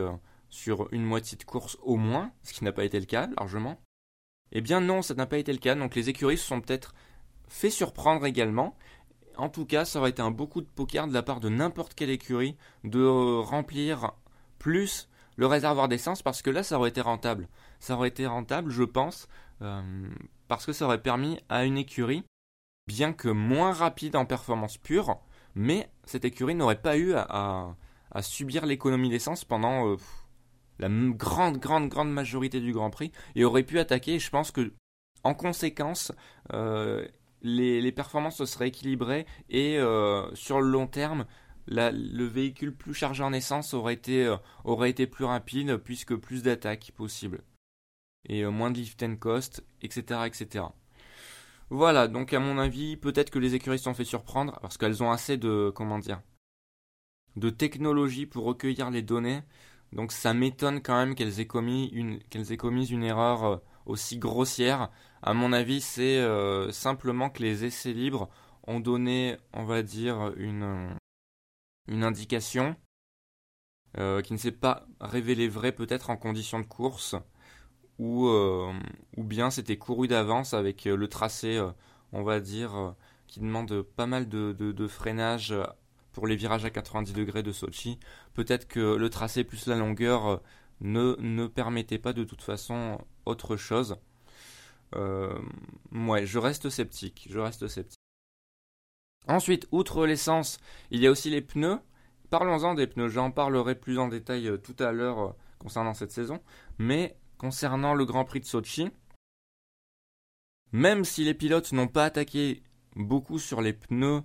sur 0.50 0.92
une 0.92 1.04
moitié 1.04 1.38
de 1.38 1.44
course 1.44 1.76
au 1.82 1.96
moins, 1.96 2.32
ce 2.42 2.52
qui 2.52 2.64
n'a 2.64 2.72
pas 2.72 2.84
été 2.84 2.98
le 2.98 3.06
cas 3.06 3.28
largement 3.38 3.78
eh 4.52 4.60
bien 4.60 4.80
non, 4.80 5.02
ça 5.02 5.14
n'a 5.14 5.26
pas 5.26 5.38
été 5.38 5.52
le 5.52 5.58
cas. 5.58 5.74
Donc 5.74 5.94
les 5.94 6.08
écuries 6.08 6.38
se 6.38 6.46
sont 6.46 6.60
peut-être 6.60 6.94
fait 7.48 7.70
surprendre 7.70 8.24
également. 8.26 8.76
En 9.36 9.48
tout 9.48 9.66
cas, 9.66 9.84
ça 9.84 10.00
aurait 10.00 10.10
été 10.10 10.22
un 10.22 10.30
beaucoup 10.30 10.60
de 10.60 10.66
poker 10.66 11.06
de 11.06 11.14
la 11.14 11.22
part 11.22 11.40
de 11.40 11.48
n'importe 11.48 11.94
quelle 11.94 12.10
écurie 12.10 12.56
de 12.84 13.04
remplir 13.40 14.12
plus 14.58 15.08
le 15.36 15.46
réservoir 15.46 15.88
d'essence 15.88 16.22
parce 16.22 16.42
que 16.42 16.50
là, 16.50 16.62
ça 16.62 16.78
aurait 16.78 16.88
été 16.88 17.00
rentable. 17.00 17.48
Ça 17.78 17.94
aurait 17.94 18.08
été 18.08 18.26
rentable, 18.26 18.70
je 18.70 18.82
pense, 18.82 19.28
euh, 19.62 20.08
parce 20.48 20.66
que 20.66 20.72
ça 20.72 20.86
aurait 20.86 21.02
permis 21.02 21.38
à 21.48 21.64
une 21.64 21.78
écurie, 21.78 22.24
bien 22.88 23.12
que 23.12 23.28
moins 23.28 23.72
rapide 23.72 24.16
en 24.16 24.26
performance 24.26 24.78
pure, 24.78 25.20
mais 25.54 25.90
cette 26.04 26.24
écurie 26.24 26.54
n'aurait 26.54 26.80
pas 26.80 26.96
eu 26.96 27.14
à, 27.14 27.74
subir 28.20 28.66
l'économie 28.66 29.10
d'essence 29.10 29.44
pendant 29.44 29.88
euh, 29.88 29.96
la 30.78 30.88
grande, 30.88 31.58
grande, 31.58 31.88
grande 31.88 32.12
majorité 32.12 32.60
du 32.60 32.72
Grand 32.72 32.90
Prix 32.90 33.12
et 33.36 33.44
aurait 33.44 33.62
pu 33.62 33.78
attaquer. 33.78 34.18
je 34.18 34.30
pense 34.30 34.50
que, 34.50 34.72
en 35.24 35.34
conséquence, 35.34 36.12
euh, 36.52 37.06
les, 37.42 37.92
performances 37.92 38.38
se 38.38 38.46
seraient 38.46 38.68
équilibrées 38.68 39.26
et 39.50 39.78
euh, 39.78 40.34
sur 40.34 40.60
le 40.60 40.68
long 40.68 40.86
terme, 40.86 41.26
le 41.66 42.24
véhicule 42.24 42.74
plus 42.74 42.94
chargé 42.94 43.22
en 43.22 43.32
essence 43.32 43.74
aurait 43.74 43.94
été, 43.94 44.26
plus 45.06 45.24
rapide 45.24 45.76
puisque 45.76 46.16
plus 46.16 46.42
d'attaques 46.42 46.92
possibles 46.96 47.42
et 48.28 48.44
moins 48.46 48.70
de 48.70 48.78
lift 48.78 49.02
and 49.02 49.16
cost, 49.16 49.64
etc., 49.82 50.22
etc. 50.26 50.64
Voilà, 51.70 52.08
donc 52.08 52.32
à 52.32 52.40
mon 52.40 52.58
avis, 52.58 52.96
peut-être 52.96 53.30
que 53.30 53.38
les 53.38 53.54
écuries 53.54 53.78
sont 53.78 53.94
fait 53.94 54.04
surprendre 54.04 54.58
parce 54.60 54.78
qu'elles 54.78 55.02
ont 55.02 55.10
assez 55.10 55.36
de, 55.36 55.70
comment 55.74 55.98
dire, 55.98 56.22
de 57.36 57.50
technologie 57.50 58.26
pour 58.26 58.44
recueillir 58.44 58.90
les 58.90 59.02
données. 59.02 59.42
Donc 59.92 60.12
ça 60.12 60.34
m'étonne 60.34 60.82
quand 60.82 60.96
même 60.96 61.14
qu'elles 61.14 61.40
aient 61.40 61.46
commis 61.46 61.88
une, 61.88 62.20
qu'elles 62.24 62.52
aient 62.52 62.56
commis 62.56 62.86
une 62.86 63.04
erreur 63.04 63.62
aussi 63.86 64.18
grossière. 64.18 64.90
À 65.22 65.34
mon 65.34 65.52
avis, 65.52 65.80
c'est 65.80 66.18
euh, 66.18 66.70
simplement 66.72 67.30
que 67.30 67.42
les 67.42 67.64
essais 67.64 67.92
libres 67.92 68.28
ont 68.66 68.80
donné, 68.80 69.36
on 69.52 69.64
va 69.64 69.82
dire, 69.82 70.32
une, 70.36 70.94
une 71.86 72.04
indication 72.04 72.76
euh, 73.98 74.20
qui 74.20 74.34
ne 74.34 74.38
s'est 74.38 74.52
pas 74.52 74.86
révélée 75.00 75.48
vraie 75.48 75.72
peut-être 75.72 76.10
en 76.10 76.16
conditions 76.16 76.60
de 76.60 76.66
course, 76.66 77.16
ou, 77.98 78.28
euh, 78.28 78.72
ou 79.16 79.24
bien 79.24 79.50
c'était 79.50 79.76
couru 79.76 80.08
d'avance 80.08 80.54
avec 80.54 80.84
le 80.84 81.08
tracé, 81.08 81.60
on 82.12 82.22
va 82.22 82.40
dire, 82.40 82.94
qui 83.26 83.40
demande 83.40 83.82
pas 83.82 84.06
mal 84.06 84.28
de, 84.28 84.86
freinage 84.88 85.54
pour 86.12 86.26
les 86.26 86.36
virages 86.36 86.64
à 86.64 86.70
90 86.70 87.12
degrés 87.12 87.42
de 87.42 87.52
Sochi. 87.52 87.98
Peut-être 88.34 88.68
que 88.68 88.96
le 88.96 89.10
tracé 89.10 89.44
plus 89.44 89.66
la 89.66 89.76
longueur 89.76 90.40
ne, 90.80 91.16
ne 91.18 91.46
permettait 91.46 91.98
pas 91.98 92.12
de 92.12 92.24
toute 92.24 92.42
façon 92.42 92.98
autre 93.26 93.56
chose. 93.56 93.98
Euh, 94.94 95.38
ouais, 95.92 96.26
je 96.26 96.38
reste 96.38 96.70
sceptique. 96.70 97.26
Je 97.30 97.38
reste 97.38 97.68
sceptique. 97.68 97.98
Ensuite, 99.26 99.68
outre 99.72 100.06
l'essence, 100.06 100.58
il 100.90 101.00
y 101.00 101.06
a 101.06 101.10
aussi 101.10 101.30
les 101.30 101.42
pneus. 101.42 101.78
Parlons-en 102.30 102.74
des 102.74 102.86
pneus. 102.86 103.08
J'en 103.08 103.30
parlerai 103.30 103.74
plus 103.74 103.98
en 103.98 104.08
détail 104.08 104.48
euh, 104.48 104.56
tout 104.56 104.76
à 104.78 104.92
l'heure 104.92 105.18
euh, 105.20 105.32
concernant 105.58 105.94
cette 105.94 106.12
saison. 106.12 106.40
Mais 106.78 107.16
concernant 107.38 107.94
le 107.94 108.04
Grand 108.04 108.24
Prix 108.24 108.40
de 108.40 108.44
Sochi, 108.44 108.90
même 110.72 111.04
si 111.04 111.24
les 111.24 111.34
pilotes 111.34 111.72
n'ont 111.72 111.88
pas 111.88 112.04
attaqué 112.04 112.62
beaucoup 112.96 113.38
sur 113.38 113.62
les 113.62 113.72
pneus 113.72 114.22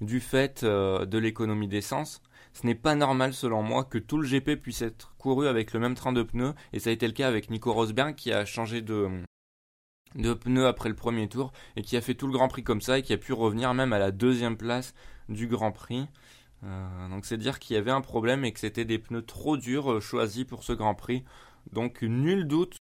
du 0.00 0.20
fait 0.20 0.64
de 0.64 1.18
l'économie 1.18 1.68
d'essence, 1.68 2.22
ce 2.52 2.66
n'est 2.66 2.74
pas 2.74 2.94
normal 2.94 3.34
selon 3.34 3.62
moi 3.62 3.84
que 3.84 3.98
tout 3.98 4.18
le 4.18 4.26
GP 4.26 4.60
puisse 4.60 4.82
être 4.82 5.14
couru 5.18 5.46
avec 5.46 5.72
le 5.72 5.80
même 5.80 5.94
train 5.94 6.12
de 6.12 6.22
pneus, 6.22 6.54
et 6.72 6.80
ça 6.80 6.90
a 6.90 6.92
été 6.92 7.06
le 7.06 7.12
cas 7.12 7.28
avec 7.28 7.50
Nico 7.50 7.72
Rosberg 7.72 8.14
qui 8.14 8.32
a 8.32 8.44
changé 8.44 8.82
de, 8.82 9.08
de 10.14 10.34
pneus 10.34 10.66
après 10.66 10.88
le 10.88 10.94
premier 10.94 11.28
tour, 11.28 11.52
et 11.76 11.82
qui 11.82 11.96
a 11.96 12.00
fait 12.00 12.14
tout 12.14 12.26
le 12.26 12.32
Grand 12.32 12.48
Prix 12.48 12.64
comme 12.64 12.80
ça, 12.80 12.98
et 12.98 13.02
qui 13.02 13.12
a 13.12 13.18
pu 13.18 13.32
revenir 13.32 13.72
même 13.74 13.92
à 13.92 13.98
la 13.98 14.10
deuxième 14.10 14.56
place 14.56 14.94
du 15.28 15.46
Grand 15.46 15.72
Prix. 15.72 16.08
Euh, 16.62 17.08
donc 17.08 17.24
c'est 17.24 17.38
dire 17.38 17.58
qu'il 17.58 17.74
y 17.74 17.78
avait 17.78 17.90
un 17.90 18.02
problème 18.02 18.44
et 18.44 18.52
que 18.52 18.60
c'était 18.60 18.84
des 18.84 18.98
pneus 18.98 19.24
trop 19.24 19.56
durs 19.56 19.92
euh, 19.92 20.00
choisis 20.00 20.44
pour 20.44 20.62
ce 20.64 20.72
Grand 20.72 20.94
Prix. 20.94 21.24
Donc 21.72 22.02
nul 22.02 22.46
doute, 22.46 22.76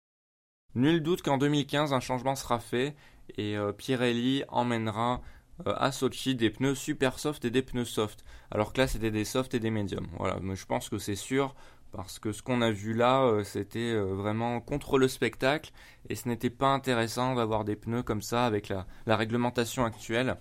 nul 0.75 1.01
doute 1.01 1.21
qu'en 1.21 1.37
2015 1.37 1.93
un 1.93 1.99
changement 1.99 2.35
sera 2.35 2.59
fait 2.59 2.95
et 3.37 3.57
euh, 3.57 3.71
Pirelli 3.71 4.43
emmènera 4.49 5.21
euh, 5.67 5.73
à 5.77 5.91
Sochi 5.91 6.35
des 6.35 6.49
pneus 6.49 6.75
super 6.75 7.19
soft 7.19 7.45
et 7.45 7.49
des 7.49 7.61
pneus 7.61 7.85
soft. 7.85 8.23
Alors 8.51 8.73
que 8.73 8.81
là, 8.81 8.87
c'était 8.87 9.11
des 9.11 9.25
soft 9.25 9.53
et 9.53 9.59
des 9.59 9.71
médiums. 9.71 10.07
Voilà, 10.17 10.39
mais 10.41 10.55
je 10.55 10.65
pense 10.65 10.89
que 10.89 10.97
c'est 10.97 11.15
sûr 11.15 11.55
parce 11.91 12.19
que 12.19 12.33
ce 12.33 12.41
qu'on 12.41 12.61
a 12.61 12.71
vu 12.71 12.93
là, 12.93 13.23
euh, 13.23 13.43
c'était 13.43 13.95
vraiment 13.95 14.59
contre 14.59 14.97
le 14.97 15.07
spectacle 15.07 15.71
et 16.09 16.15
ce 16.15 16.27
n'était 16.27 16.49
pas 16.49 16.67
intéressant 16.67 17.35
d'avoir 17.35 17.63
des 17.63 17.75
pneus 17.75 18.03
comme 18.03 18.21
ça 18.21 18.45
avec 18.45 18.69
la, 18.69 18.85
réglementation 19.15 19.85
actuelle, 19.85 20.37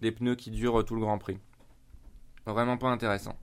des 0.00 0.12
pneus 0.12 0.36
qui 0.36 0.50
durent 0.50 0.84
tout 0.84 0.94
le 0.94 1.02
Grand 1.02 1.18
Prix. 1.18 1.38
Vraiment 2.46 2.76
pas 2.76 2.88
intéressant. 2.88 3.36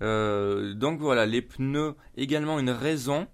Donc 0.00 1.00
voilà, 1.00 1.26
les 1.26 1.42
pneus, 1.42 1.94
également 2.16 2.58
une 2.58 2.70
raison 2.70 3.26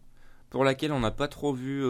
pour 0.51 0.65
laquelle 0.65 0.93
on 0.93 1.01
n'a 1.01 1.11
pas 1.11 1.29
trop 1.29 1.53
vu 1.53 1.83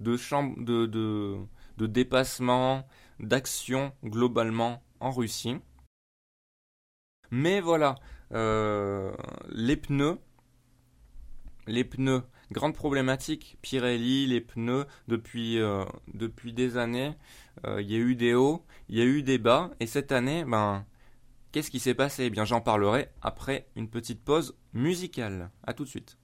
de, 0.00 0.16
chambre, 0.16 0.54
de, 0.62 1.86
dépassement, 1.86 2.86
d'action 3.20 3.92
globalement 4.04 4.82
en 5.00 5.10
Russie. 5.10 5.56
Mais 7.30 7.60
voilà, 7.60 7.94
euh, 8.34 9.10
les 9.50 9.76
pneus, 9.76 10.18
les 11.66 11.84
pneus, 11.84 12.22
grande 12.50 12.74
problématique, 12.74 13.56
Pirelli, 13.62 14.26
les 14.26 14.40
pneus, 14.42 14.86
depuis, 15.08 15.58
euh, 15.58 15.84
depuis 16.12 16.52
des 16.52 16.76
années, 16.76 17.14
euh, 17.66 17.80
il 17.80 17.90
y 17.90 17.94
a 17.94 17.98
eu 17.98 18.14
des 18.16 18.34
hauts, 18.34 18.64
il 18.88 18.98
y 18.98 19.00
a 19.00 19.04
eu 19.04 19.22
des 19.22 19.38
bas, 19.38 19.70
et 19.80 19.86
cette 19.86 20.12
année, 20.12 20.44
ben, 20.44 20.84
qu'est-ce 21.52 21.70
qui 21.70 21.78
s'est 21.78 21.94
passé? 21.94 22.24
Eh 22.24 22.30
bien, 22.30 22.44
j'en 22.44 22.60
parlerai 22.60 23.10
après 23.20 23.68
une 23.76 23.88
petite 23.88 24.24
pause 24.24 24.56
musicale. 24.72 25.50
A 25.64 25.74
tout 25.74 25.84
de 25.84 25.88
suite. 25.88 26.18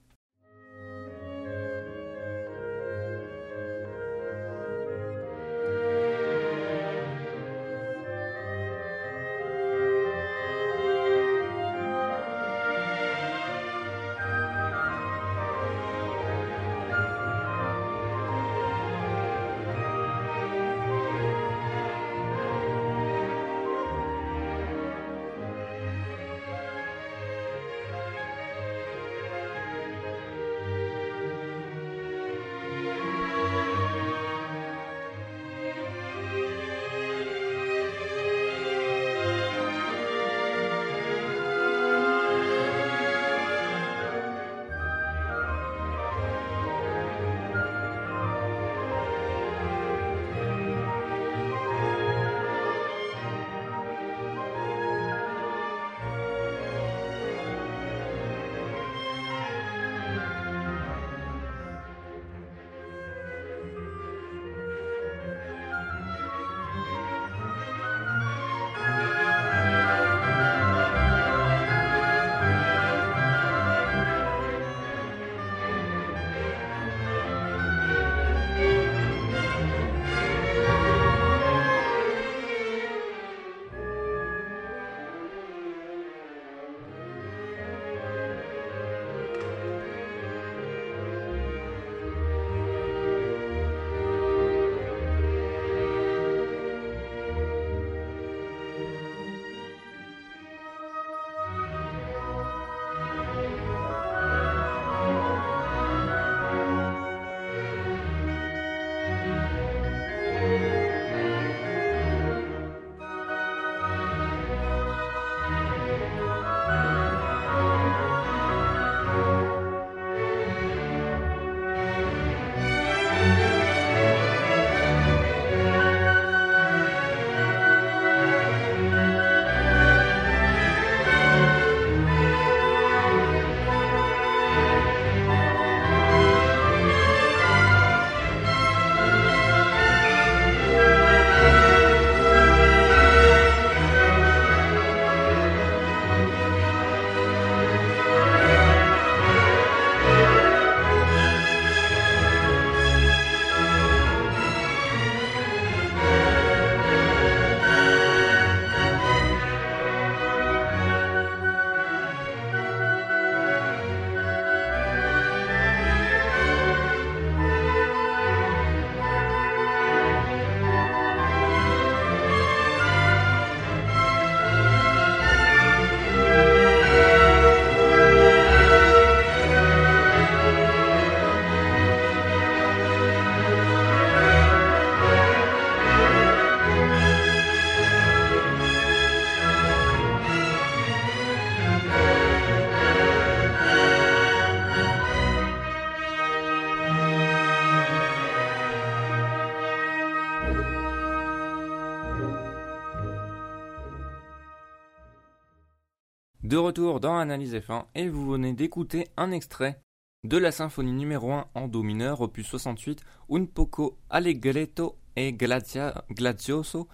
De 206.49 206.57
retour 206.57 206.99
dans 206.99 207.15
Analyse 207.15 207.53
F1 207.53 207.85
et 207.93 208.09
vous 208.09 208.27
venez 208.27 208.53
d'écouter 208.53 209.07
un 209.17 209.29
extrait 209.29 209.83
de 210.23 210.35
la 210.35 210.51
symphonie 210.51 210.93
numéro 210.93 211.31
1 211.31 211.45
en 211.53 211.67
Do 211.67 211.83
mineur, 211.83 212.21
opus 212.21 212.47
68, 212.47 213.03
Un 213.29 213.45
poco 213.45 213.99
allegretto 214.09 214.97
e 215.15 215.29
glazioso, 215.29 216.87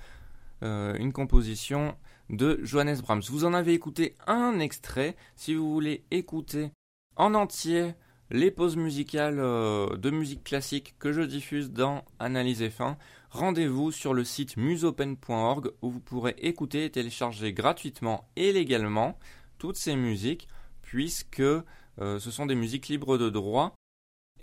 euh, 0.62 0.98
une 0.98 1.14
composition 1.14 1.96
de 2.30 2.60
Johannes 2.64 3.00
Brahms. 3.00 3.22
Vous 3.30 3.46
en 3.46 3.54
avez 3.54 3.72
écouté 3.72 4.18
un 4.28 4.60
extrait. 4.60 5.16
Si 5.38 5.56
vous 5.56 5.72
voulez 5.72 6.04
écouter 6.12 6.72
en 7.16 7.34
entier 7.34 7.94
les 8.32 8.52
pauses 8.52 8.76
musicales 8.76 9.40
euh, 9.40 9.96
de 9.96 10.10
musique 10.10 10.44
classique 10.44 10.96
que 11.00 11.14
je 11.14 11.22
diffuse 11.22 11.72
dans 11.72 12.04
Analyse 12.20 12.62
F1, 12.62 12.98
rendez-vous 13.30 13.94
sur 13.94 14.14
le 14.14 14.26
site 14.26 14.58
musopen.org 14.58 15.72
où 15.82 15.92
vous 15.92 16.02
pourrez 16.02 16.36
écouter 16.40 16.84
et 16.84 16.90
télécharger 16.90 17.54
gratuitement 17.54 18.28
et 18.36 18.52
légalement 18.52 19.18
toutes 19.58 19.78
ces 19.78 19.96
musiques 19.96 20.48
puisque 20.82 21.40
euh, 21.40 21.64
ce 21.98 22.32
sont 22.32 22.46
des 22.46 22.56
musiques 22.56 22.88
libres 22.88 23.18
de 23.18 23.30
droit 23.30 23.76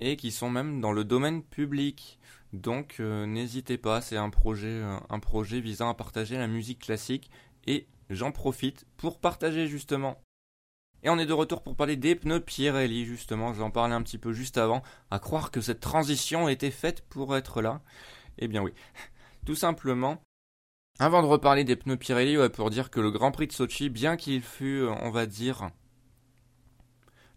et 0.00 0.16
qui 0.16 0.30
sont 0.30 0.50
même 0.50 0.80
dans 0.80 0.92
le 0.92 1.04
domaine 1.04 1.42
public. 1.42 2.18
Donc 2.52 2.96
euh, 3.00 3.26
n'hésitez 3.26 3.78
pas, 3.78 4.00
c'est 4.00 4.16
un 4.16 4.30
projet, 4.30 4.82
un 5.08 5.20
projet 5.20 5.60
visant 5.60 5.88
à 5.88 5.94
partager 5.94 6.36
la 6.36 6.48
musique 6.48 6.80
classique 6.80 7.30
et 7.66 7.86
j'en 8.10 8.32
profite 8.32 8.86
pour 8.96 9.20
partager 9.20 9.68
justement 9.68 10.22
et 11.02 11.10
on 11.10 11.18
est 11.18 11.26
de 11.26 11.32
retour 11.32 11.62
pour 11.62 11.74
parler 11.74 11.96
des 11.96 12.14
pneus 12.14 12.40
Pirelli, 12.40 13.04
justement. 13.04 13.52
J'en 13.54 13.70
parlais 13.70 13.94
un 13.94 14.02
petit 14.02 14.18
peu 14.18 14.32
juste 14.32 14.56
avant. 14.56 14.82
À 15.10 15.18
croire 15.18 15.50
que 15.50 15.60
cette 15.60 15.80
transition 15.80 16.48
était 16.48 16.70
faite 16.70 17.02
pour 17.08 17.36
être 17.36 17.60
là. 17.60 17.82
Eh 18.38 18.46
bien 18.46 18.62
oui. 18.62 18.72
Tout 19.46 19.56
simplement. 19.56 20.22
Avant 20.98 21.22
de 21.22 21.26
reparler 21.26 21.64
des 21.64 21.76
pneus 21.76 21.96
Pirelli, 21.96 22.36
pour 22.50 22.70
dire 22.70 22.90
que 22.90 23.00
le 23.00 23.10
Grand 23.10 23.32
Prix 23.32 23.46
de 23.46 23.52
Sochi, 23.52 23.88
bien 23.88 24.16
qu'il 24.16 24.42
fût, 24.42 24.84
on 25.00 25.10
va 25.10 25.26
dire, 25.26 25.70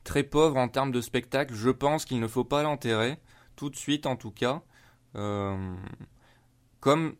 très 0.04 0.24
pauvre 0.24 0.58
en 0.58 0.70
termes 0.70 0.92
de 0.92 1.02
spectacle, 1.02 1.54
je 1.54 1.70
pense 1.70 2.06
qu'il 2.06 2.20
ne 2.20 2.28
faut 2.28 2.44
pas 2.44 2.64
l'enterrer, 2.64 3.18
tout 3.56 3.70
de 3.70 3.76
suite 3.76 4.06
en 4.06 4.16
tout 4.16 4.32
cas. 4.32 4.62
Euh, 5.16 5.76
comme 6.80 7.16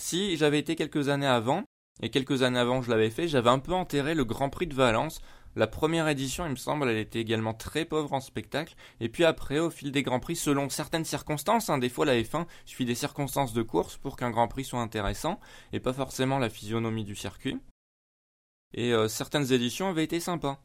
si 0.00 0.36
j'avais 0.36 0.58
été 0.58 0.76
quelques 0.76 1.08
années 1.08 1.26
avant, 1.26 1.64
et 2.00 2.10
quelques 2.10 2.42
années 2.42 2.58
avant 2.58 2.82
je 2.82 2.90
l'avais 2.90 3.10
fait, 3.10 3.28
j'avais 3.28 3.50
un 3.50 3.58
peu 3.58 3.72
enterré 3.72 4.14
le 4.14 4.24
Grand 4.24 4.50
Prix 4.50 4.66
de 4.66 4.74
Valence. 4.74 5.20
La 5.58 5.66
première 5.66 6.06
édition, 6.06 6.46
il 6.46 6.52
me 6.52 6.56
semble, 6.56 6.88
elle 6.88 6.98
était 6.98 7.18
également 7.18 7.52
très 7.52 7.84
pauvre 7.84 8.12
en 8.12 8.20
spectacle. 8.20 8.76
Et 9.00 9.08
puis 9.08 9.24
après, 9.24 9.58
au 9.58 9.70
fil 9.70 9.90
des 9.90 10.04
Grands 10.04 10.20
Prix, 10.20 10.36
selon 10.36 10.68
certaines 10.68 11.04
circonstances, 11.04 11.68
hein, 11.68 11.78
des 11.78 11.88
fois 11.88 12.06
la 12.06 12.14
F1 12.14 12.46
suit 12.64 12.84
des 12.84 12.94
circonstances 12.94 13.52
de 13.54 13.62
course 13.62 13.96
pour 13.96 14.16
qu'un 14.16 14.30
Grand 14.30 14.46
Prix 14.46 14.62
soit 14.62 14.80
intéressant, 14.80 15.40
et 15.72 15.80
pas 15.80 15.92
forcément 15.92 16.38
la 16.38 16.48
physionomie 16.48 17.02
du 17.02 17.16
circuit. 17.16 17.58
Et 18.72 18.92
euh, 18.92 19.08
certaines 19.08 19.52
éditions 19.52 19.88
avaient 19.88 20.04
été 20.04 20.20
sympas. 20.20 20.62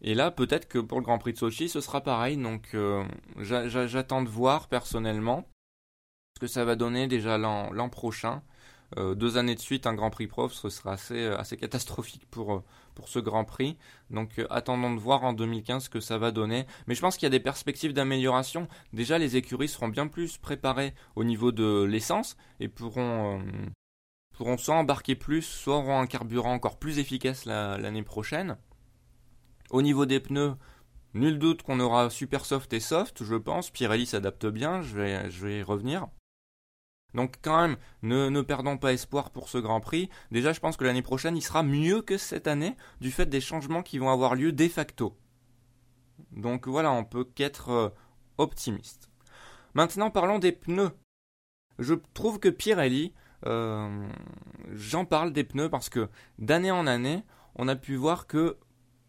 Et 0.00 0.16
là, 0.16 0.32
peut-être 0.32 0.66
que 0.66 0.80
pour 0.80 0.98
le 0.98 1.04
Grand 1.04 1.18
Prix 1.18 1.34
de 1.34 1.38
Sochi, 1.38 1.68
ce 1.68 1.80
sera 1.80 2.00
pareil. 2.00 2.36
Donc, 2.36 2.70
euh, 2.74 3.04
j'attends 3.38 4.22
de 4.22 4.28
voir 4.28 4.66
personnellement 4.66 5.48
ce 6.34 6.40
que 6.40 6.48
ça 6.48 6.64
va 6.64 6.74
donner 6.74 7.06
déjà 7.06 7.38
l'an 7.38 7.88
prochain. 7.88 8.42
Euh, 8.98 9.14
deux 9.14 9.36
années 9.38 9.54
de 9.54 9.60
suite, 9.60 9.86
un 9.86 9.94
Grand 9.94 10.10
Prix 10.10 10.26
Prof, 10.26 10.52
ce 10.52 10.68
sera 10.70 10.94
assez, 10.94 11.56
catastrophique 11.56 12.26
pour, 12.32 12.64
pour 12.94 13.08
ce 13.08 13.18
Grand 13.18 13.44
Prix. 13.44 13.76
Donc 14.10 14.40
attendons 14.50 14.94
de 14.94 15.00
voir 15.00 15.24
en 15.24 15.32
2015 15.32 15.84
ce 15.84 15.90
que 15.90 16.00
ça 16.00 16.18
va 16.18 16.30
donner. 16.30 16.66
Mais 16.86 16.94
je 16.94 17.00
pense 17.00 17.16
qu'il 17.16 17.26
y 17.26 17.26
a 17.26 17.30
des 17.30 17.40
perspectives 17.40 17.92
d'amélioration. 17.92 18.68
Déjà, 18.92 19.18
les 19.18 19.36
écuries 19.36 19.68
seront 19.68 19.88
bien 19.88 20.06
plus 20.06 20.38
préparées 20.38 20.94
au 21.16 21.24
niveau 21.24 21.52
de 21.52 21.84
l'essence 21.84 22.36
et 22.60 22.68
pourront, 22.68 23.42
pourront 24.34 24.56
soit 24.56 24.76
embarquer 24.76 25.14
plus, 25.14 25.42
soit 25.42 25.76
auront 25.76 26.00
un 26.00 26.06
carburant 26.06 26.52
encore 26.52 26.78
plus 26.78 26.98
efficace 26.98 27.44
l'année 27.44 28.02
prochaine. 28.02 28.56
Au 29.70 29.82
niveau 29.82 30.06
des 30.06 30.20
pneus, 30.20 30.54
nul 31.14 31.38
doute 31.38 31.62
qu'on 31.62 31.80
aura 31.80 32.10
super 32.10 32.44
soft 32.44 32.72
et 32.72 32.80
soft, 32.80 33.24
je 33.24 33.36
pense. 33.36 33.70
Pirelli 33.70 34.06
s'adapte 34.06 34.46
bien, 34.46 34.82
je 34.82 34.96
vais, 34.96 35.30
je 35.30 35.46
vais 35.46 35.58
y 35.58 35.62
revenir. 35.62 36.08
Donc 37.14 37.36
quand 37.42 37.60
même, 37.60 37.76
ne, 38.02 38.40
perdons 38.40 38.78
pas 38.78 38.92
espoir 38.92 39.30
pour 39.30 39.48
ce 39.48 39.58
Grand 39.58 39.80
Prix. 39.80 40.08
Déjà, 40.30 40.52
je 40.52 40.60
pense 40.60 40.76
que 40.76 40.84
l'année 40.84 41.02
prochaine, 41.02 41.36
il 41.36 41.42
sera 41.42 41.62
mieux 41.62 42.02
que 42.02 42.16
cette 42.16 42.46
année, 42.46 42.76
du 43.00 43.10
fait 43.10 43.26
des 43.26 43.40
changements 43.40 43.82
qui 43.82 43.98
vont 43.98 44.10
avoir 44.10 44.34
lieu 44.34 44.52
de 44.52 44.68
facto. 44.68 45.16
Donc 46.32 46.68
voilà, 46.68 46.92
on 46.92 47.04
peut 47.04 47.24
qu'être 47.24 47.70
euh, 47.70 47.88
optimiste. 48.38 49.10
Maintenant, 49.74 50.10
parlons 50.10 50.38
des 50.38 50.52
pneus. 50.52 50.92
Je 51.78 51.94
trouve 52.14 52.38
que 52.38 52.48
Pirelli, 52.48 53.12
euh, 53.46 54.08
j'en 54.70 55.04
parle 55.04 55.32
des 55.32 55.44
pneus 55.44 55.68
parce 55.68 55.88
que 55.88 56.08
d'année 56.38 56.70
en 56.70 56.86
année, 56.86 57.24
on 57.56 57.68
a 57.68 57.76
pu 57.76 57.96
voir 57.96 58.26
que 58.26 58.58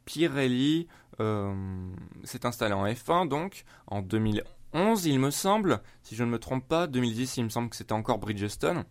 Pirelli 0.05 0.87
euh, 1.19 1.93
s'est 2.23 2.45
installé 2.45 2.73
en 2.73 2.85
F1, 2.85 3.27
donc 3.27 3.63
en 3.87 4.01
2011 4.01 4.43
11, 4.73 5.05
il 5.05 5.19
me 5.19 5.31
semble, 5.31 5.81
si 6.01 6.15
je 6.15 6.23
ne 6.23 6.29
me 6.29 6.39
trompe 6.39 6.67
pas, 6.67 6.87
2010, 6.87 7.37
il 7.37 7.43
me 7.45 7.49
semble 7.49 7.69
que 7.69 7.75
c'était 7.75 7.93
encore 7.93 8.17
Bridgestone. 8.17 8.85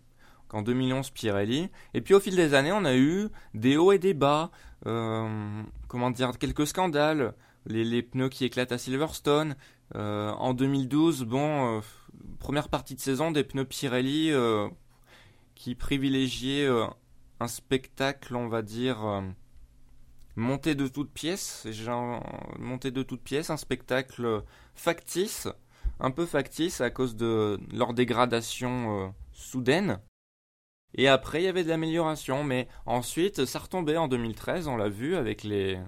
En 0.53 0.61
2011, 0.61 1.11
Pirelli. 1.11 1.71
Et 1.95 2.03
puis 2.03 2.13
au 2.13 2.21
fil 2.21 2.37
des 2.37 2.53
années, 2.53 2.73
on 2.73 2.85
a 2.85 2.95
eu 2.95 3.29
des 3.55 3.79
hauts 3.79 3.93
et 3.93 3.99
des 3.99 4.13
bas. 4.13 4.51
Euh, 4.87 5.63
comment 5.89 6.11
dire, 6.11 6.39
quelques 6.39 6.67
scandales. 6.67 7.35
Les, 7.65 8.03
pneus 8.03 8.29
qui 8.29 8.45
éclatent 8.45 8.73
à 8.73 8.79
Silverstone. 8.79 9.57
Euh, 9.95 10.31
en 10.31 10.53
2012, 10.53 11.25
bon, 11.25 11.79
euh, 11.79 11.81
première 12.39 12.69
partie 12.69 12.95
de 12.95 13.01
saison, 13.01 13.31
des 13.31 13.45
pneus 13.45 13.65
Pirelli 13.65 14.33
qui 15.55 15.75
privilégiaient 15.75 16.69
un 17.41 17.49
spectacle, 17.49 18.37
on 18.37 18.49
va 18.49 18.63
dire, 18.63 19.23
monté 20.37 20.75
de 20.75 20.87
toutes 20.87 21.13
pièces. 21.13 21.67
Monté 22.59 22.91
de 22.91 23.03
toutes 23.03 23.23
pièces, 23.23 23.49
un 23.49 23.57
spectacle 23.57 24.43
factice 24.75 25.49
un 26.03 26.11
peu 26.11 26.27
factice 26.27 26.81
à 26.81 26.91
cause 26.91 27.17
de 27.17 27.59
leur 27.73 27.95
dégradation 27.95 29.07
euh, 29.07 29.09
soudaine. 29.33 30.01
Et 30.95 31.09
après, 31.09 31.41
il 31.41 31.45
y 31.45 31.49
avait 31.49 31.65
de 31.65 31.69
l'amélioration, 31.69 32.45
mais 32.45 32.69
ensuite, 32.85 33.45
ça 33.47 33.61
retombait 33.61 33.97
en 33.97 34.09
2013, 34.09 34.67
on 34.67 34.77
l'a 34.77 34.89
vu 34.89 35.15
avec 35.15 35.45
les 35.45 35.79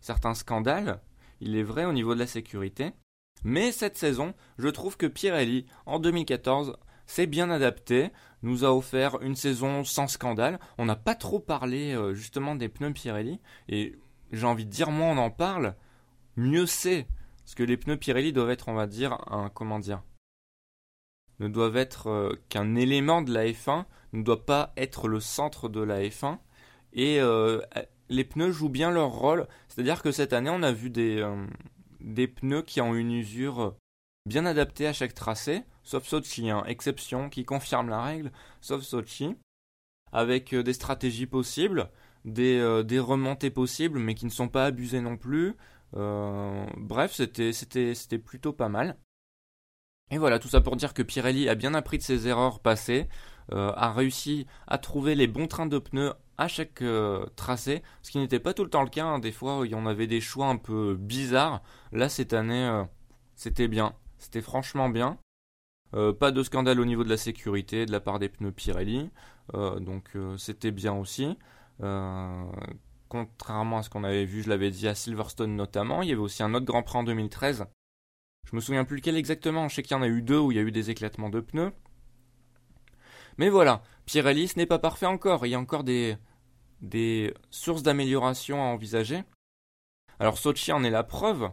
certains 0.00 0.34
scandales. 0.34 1.00
Il 1.40 1.56
est 1.56 1.62
vrai 1.62 1.86
au 1.86 1.92
niveau 1.92 2.14
de 2.14 2.20
la 2.20 2.26
sécurité. 2.26 2.92
Mais 3.44 3.72
cette 3.72 3.96
saison, 3.96 4.34
je 4.58 4.68
trouve 4.68 4.96
que 4.96 5.06
Pirelli, 5.06 5.66
en 5.86 5.98
2014, 5.98 6.76
s'est 7.06 7.26
bien 7.26 7.50
adapté, 7.50 8.10
nous 8.42 8.64
a 8.64 8.72
offert 8.72 9.20
une 9.22 9.34
saison 9.34 9.84
sans 9.84 10.06
scandale. 10.06 10.60
On 10.76 10.84
n'a 10.84 10.96
pas 10.96 11.14
trop 11.14 11.40
parlé 11.40 11.94
euh, 11.94 12.12
justement 12.12 12.54
des 12.54 12.68
pneus 12.68 12.92
Pirelli, 12.92 13.40
et 13.68 13.98
j'ai 14.32 14.46
envie 14.46 14.66
de 14.66 14.70
dire, 14.70 14.90
moins 14.90 15.12
on 15.12 15.18
en 15.18 15.30
parle, 15.30 15.74
mieux 16.36 16.66
c'est. 16.66 17.06
Parce 17.44 17.54
que 17.54 17.62
les 17.62 17.76
pneus 17.76 17.96
Pirelli 17.96 18.32
doivent 18.32 18.50
être, 18.50 18.68
on 18.68 18.74
va 18.74 18.86
dire, 18.86 19.18
un 19.30 19.48
comment 19.48 19.78
dire, 19.78 20.02
ne 21.42 21.48
doivent 21.48 21.76
être 21.76 22.08
euh, 22.08 22.40
qu'un 22.48 22.74
élément 22.74 23.22
de 23.22 23.32
la 23.32 23.46
F1, 23.46 23.84
ne 24.12 24.22
doit 24.22 24.46
pas 24.46 24.72
être 24.76 25.08
le 25.08 25.20
centre 25.20 25.68
de 25.68 25.80
la 25.80 26.02
F1. 26.02 26.38
Et 26.92 27.20
euh, 27.20 27.60
les 28.08 28.24
pneus 28.24 28.52
jouent 28.52 28.68
bien 28.68 28.90
leur 28.90 29.10
rôle. 29.10 29.46
C'est-à-dire 29.68 30.02
que 30.02 30.12
cette 30.12 30.32
année, 30.32 30.50
on 30.50 30.62
a 30.62 30.72
vu 30.72 30.90
des, 30.90 31.18
euh, 31.18 31.46
pneus 32.26 32.62
qui 32.62 32.80
ont 32.80 32.94
une 32.94 33.12
usure 33.12 33.74
bien 34.26 34.46
adaptée 34.46 34.86
à 34.86 34.92
chaque 34.92 35.14
tracé, 35.14 35.62
sauf 35.82 36.06
Sochi, 36.06 36.50
hein, 36.50 36.62
exception 36.66 37.28
qui 37.28 37.44
confirme 37.44 37.88
la 37.88 38.02
règle, 38.02 38.30
sauf 38.60 38.82
Sochi, 38.82 39.34
avec 40.12 40.54
des 40.54 40.72
stratégies 40.74 41.26
possibles, 41.26 41.90
des, 42.24 42.60
remontées 43.00 43.50
possibles, 43.50 43.98
mais 43.98 44.14
qui 44.14 44.26
ne 44.26 44.30
sont 44.30 44.48
pas 44.48 44.66
abusées 44.66 45.00
non 45.00 45.16
plus, 45.16 45.56
bref, 45.92 47.12
c'était, 47.12 47.52
c'était, 47.52 47.94
c'était 47.94 48.18
plutôt 48.18 48.52
pas 48.52 48.68
mal. 48.68 48.96
Et 50.12 50.18
voilà, 50.18 50.38
tout 50.38 50.48
ça 50.48 50.60
pour 50.60 50.76
dire 50.76 50.92
que 50.92 51.02
Pirelli 51.02 51.48
a 51.48 51.54
bien 51.54 51.72
appris 51.72 51.96
de 51.96 52.02
ses 52.02 52.28
erreurs 52.28 52.60
passées, 52.60 53.08
euh, 53.50 53.72
a 53.74 53.90
réussi 53.92 54.46
à 54.66 54.76
trouver 54.76 55.14
les 55.14 55.26
bons 55.26 55.46
trains 55.46 55.66
de 55.66 55.78
pneus 55.78 56.12
à 56.36 56.48
chaque 56.48 56.82
euh, 56.82 57.24
tracé, 57.34 57.82
ce 58.02 58.10
qui 58.10 58.18
n'était 58.18 58.38
pas 58.38 58.52
tout 58.52 58.62
le 58.62 58.68
temps 58.68 58.82
le 58.82 58.90
cas. 58.90 59.06
Hein. 59.06 59.20
Des 59.20 59.32
fois, 59.32 59.62
il 59.64 59.70
y 59.70 59.74
en 59.74 59.86
avait 59.86 60.06
des 60.06 60.20
choix 60.20 60.48
un 60.48 60.58
peu 60.58 60.96
bizarres. 61.00 61.62
Là, 61.92 62.10
cette 62.10 62.34
année, 62.34 62.84
c'était 63.36 63.68
bien. 63.68 63.94
C'était 64.18 64.42
franchement 64.42 64.90
bien. 64.90 65.18
pas 65.92 66.30
de 66.30 66.42
scandale 66.42 66.80
au 66.80 66.84
niveau 66.84 67.04
de 67.04 67.10
la 67.10 67.16
sécurité 67.16 67.86
de 67.86 67.92
la 67.92 68.00
part 68.00 68.18
des 68.18 68.28
pneus 68.28 68.52
Pirelli. 68.52 69.10
donc, 69.54 70.16
c'était 70.36 70.72
bien 70.72 70.92
aussi 70.92 71.38
contrairement 73.12 73.76
à 73.76 73.82
ce 73.82 73.90
qu'on 73.90 74.04
avait 74.04 74.24
vu, 74.24 74.42
je 74.42 74.48
l'avais 74.48 74.70
dit 74.70 74.88
à 74.88 74.94
Silverstone 74.94 75.54
notamment. 75.54 76.00
Il 76.00 76.08
y 76.08 76.12
avait 76.12 76.20
aussi 76.22 76.42
un 76.42 76.54
autre 76.54 76.64
Grand 76.64 76.82
Prix 76.82 76.96
en 76.96 77.04
2013. 77.04 77.66
Je 78.50 78.56
me 78.56 78.60
souviens 78.62 78.86
plus 78.86 78.96
lequel 78.96 79.18
exactement, 79.18 79.68
je 79.68 79.74
sais 79.74 79.82
qu'il 79.82 79.94
y 79.94 80.00
en 80.00 80.02
a 80.02 80.08
eu 80.08 80.22
deux 80.22 80.38
où 80.38 80.50
il 80.50 80.54
y 80.54 80.58
a 80.58 80.62
eu 80.62 80.72
des 80.72 80.88
éclatements 80.88 81.28
de 81.28 81.40
pneus. 81.40 81.72
Mais 83.36 83.50
voilà, 83.50 83.82
Pirelli, 84.06 84.48
ce 84.48 84.58
n'est 84.58 84.64
pas 84.64 84.78
parfait 84.78 85.04
encore, 85.04 85.44
il 85.44 85.50
y 85.50 85.54
a 85.54 85.60
encore 85.60 85.84
des, 85.84 86.16
des 86.80 87.34
sources 87.50 87.82
d'amélioration 87.82 88.62
à 88.62 88.66
envisager. 88.68 89.24
Alors 90.18 90.38
Sochi 90.38 90.72
en 90.72 90.82
est 90.82 90.90
la 90.90 91.04
preuve. 91.04 91.50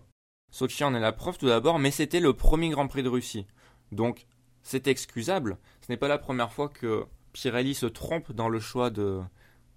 Sochi 0.52 0.86
en 0.86 0.96
est 0.96 1.02
la 1.02 1.12
preuve 1.12 1.38
tout 1.38 1.48
d'abord, 1.48 1.78
mais 1.78 1.92
c'était 1.92 2.22
le 2.22 2.32
premier 2.32 2.70
Grand 2.70 2.88
Prix 2.88 3.04
de 3.04 3.10
Russie. 3.10 3.48
Donc 3.92 4.28
c'est 4.64 4.88
excusable. 4.88 5.58
Ce 5.82 5.92
n'est 5.92 5.98
pas 5.98 6.08
la 6.08 6.20
première 6.20 6.54
fois 6.54 6.70
que 6.70 7.06
Pirelli 7.34 7.76
se 7.76 7.86
trompe 7.86 8.32
dans 8.32 8.48
le 8.48 8.62
choix 8.62 8.90
de, 8.90 9.22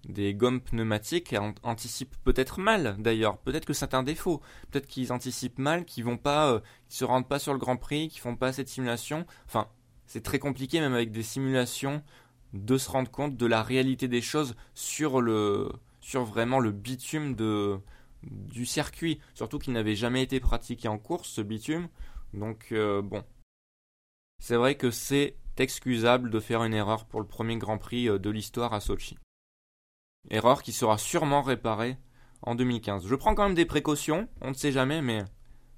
des 0.05 0.33
gommes 0.33 0.61
pneumatiques 0.61 1.35
anticipent 1.63 2.15
peut-être 2.23 2.59
mal 2.59 2.95
d'ailleurs. 2.99 3.37
Peut-être 3.39 3.65
que 3.65 3.73
c'est 3.73 3.93
un 3.93 4.03
défaut. 4.03 4.41
Peut-être 4.69 4.87
qu'ils 4.87 5.13
anticipent 5.13 5.59
mal, 5.59 5.85
qu'ils 5.85 6.03
vont 6.03 6.17
pas, 6.17 6.51
euh, 6.51 6.59
se 6.89 7.05
rendent 7.05 7.27
pas 7.27 7.39
sur 7.39 7.53
le 7.53 7.59
Grand 7.59 7.77
Prix, 7.77 8.09
qu'ils 8.09 8.21
font 8.21 8.35
pas 8.35 8.51
cette 8.51 8.69
simulation. 8.69 9.25
Enfin, 9.45 9.67
c'est 10.05 10.23
très 10.23 10.39
compliqué 10.39 10.79
même 10.79 10.93
avec 10.93 11.11
des 11.11 11.23
simulations 11.23 12.03
de 12.53 12.77
se 12.77 12.89
rendre 12.89 13.09
compte 13.09 13.37
de 13.37 13.45
la 13.45 13.63
réalité 13.63 14.07
des 14.07 14.21
choses 14.21 14.55
sur 14.73 15.21
le, 15.21 15.71
sur 16.01 16.23
vraiment 16.23 16.59
le 16.59 16.71
bitume 16.71 17.35
du 18.23 18.65
circuit. 18.65 19.19
Surtout 19.33 19.57
qu'il 19.57 19.73
n'avait 19.73 19.95
jamais 19.95 20.21
été 20.21 20.39
pratiqué 20.39 20.87
en 20.87 20.97
course 20.97 21.29
ce 21.29 21.41
bitume. 21.41 21.87
Donc 22.33 22.67
euh, 22.71 23.01
bon, 23.01 23.23
c'est 24.39 24.55
vrai 24.55 24.75
que 24.75 24.91
c'est 24.91 25.37
excusable 25.57 26.29
de 26.29 26.39
faire 26.39 26.63
une 26.63 26.73
erreur 26.73 27.05
pour 27.05 27.21
le 27.21 27.27
premier 27.27 27.57
Grand 27.57 27.77
Prix 27.77 28.09
euh, 28.09 28.19
de 28.19 28.29
l'histoire 28.29 28.73
à 28.73 28.81
Sochi. 28.81 29.17
Erreur 30.29 30.63
qui 30.63 30.71
sera 30.71 30.97
sûrement 30.97 31.41
réparée 31.41 31.97
en 32.41 32.55
2015. 32.55 33.07
Je 33.07 33.15
prends 33.15 33.35
quand 33.35 33.43
même 33.43 33.55
des 33.55 33.65
précautions, 33.65 34.27
on 34.41 34.49
ne 34.49 34.55
sait 34.55 34.71
jamais, 34.71 35.01
mais 35.01 35.23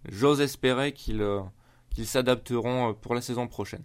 j'ose 0.07 0.41
espérer 0.41 0.93
qu'ils 0.93 1.21
euh, 1.21 1.41
s'adapteront 2.03 2.89
euh, 2.89 2.93
pour 2.93 3.15
la 3.15 3.21
saison 3.21 3.47
prochaine. 3.47 3.83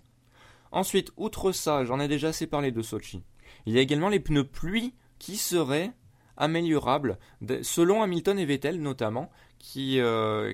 Ensuite, 0.73 1.13
outre 1.17 1.53
ça, 1.53 1.85
j'en 1.85 2.01
ai 2.01 2.09
déjà 2.09 2.29
assez 2.29 2.47
parlé 2.47 2.73
de 2.73 2.83
Sochi. 2.83 3.23
Il 3.67 3.75
y 3.75 3.79
a 3.79 3.83
également 3.83 4.09
les 4.09 4.21
pneus 4.21 4.45
pluie 4.45 4.95
qui 5.19 5.37
seraient 5.37 5.93
améliorables, 6.37 7.19
selon 7.63 8.03
Hamilton 8.03 8.39
et 8.39 8.47
Vettel 8.47 8.81
notamment, 8.81 9.31
qui, 9.59 10.01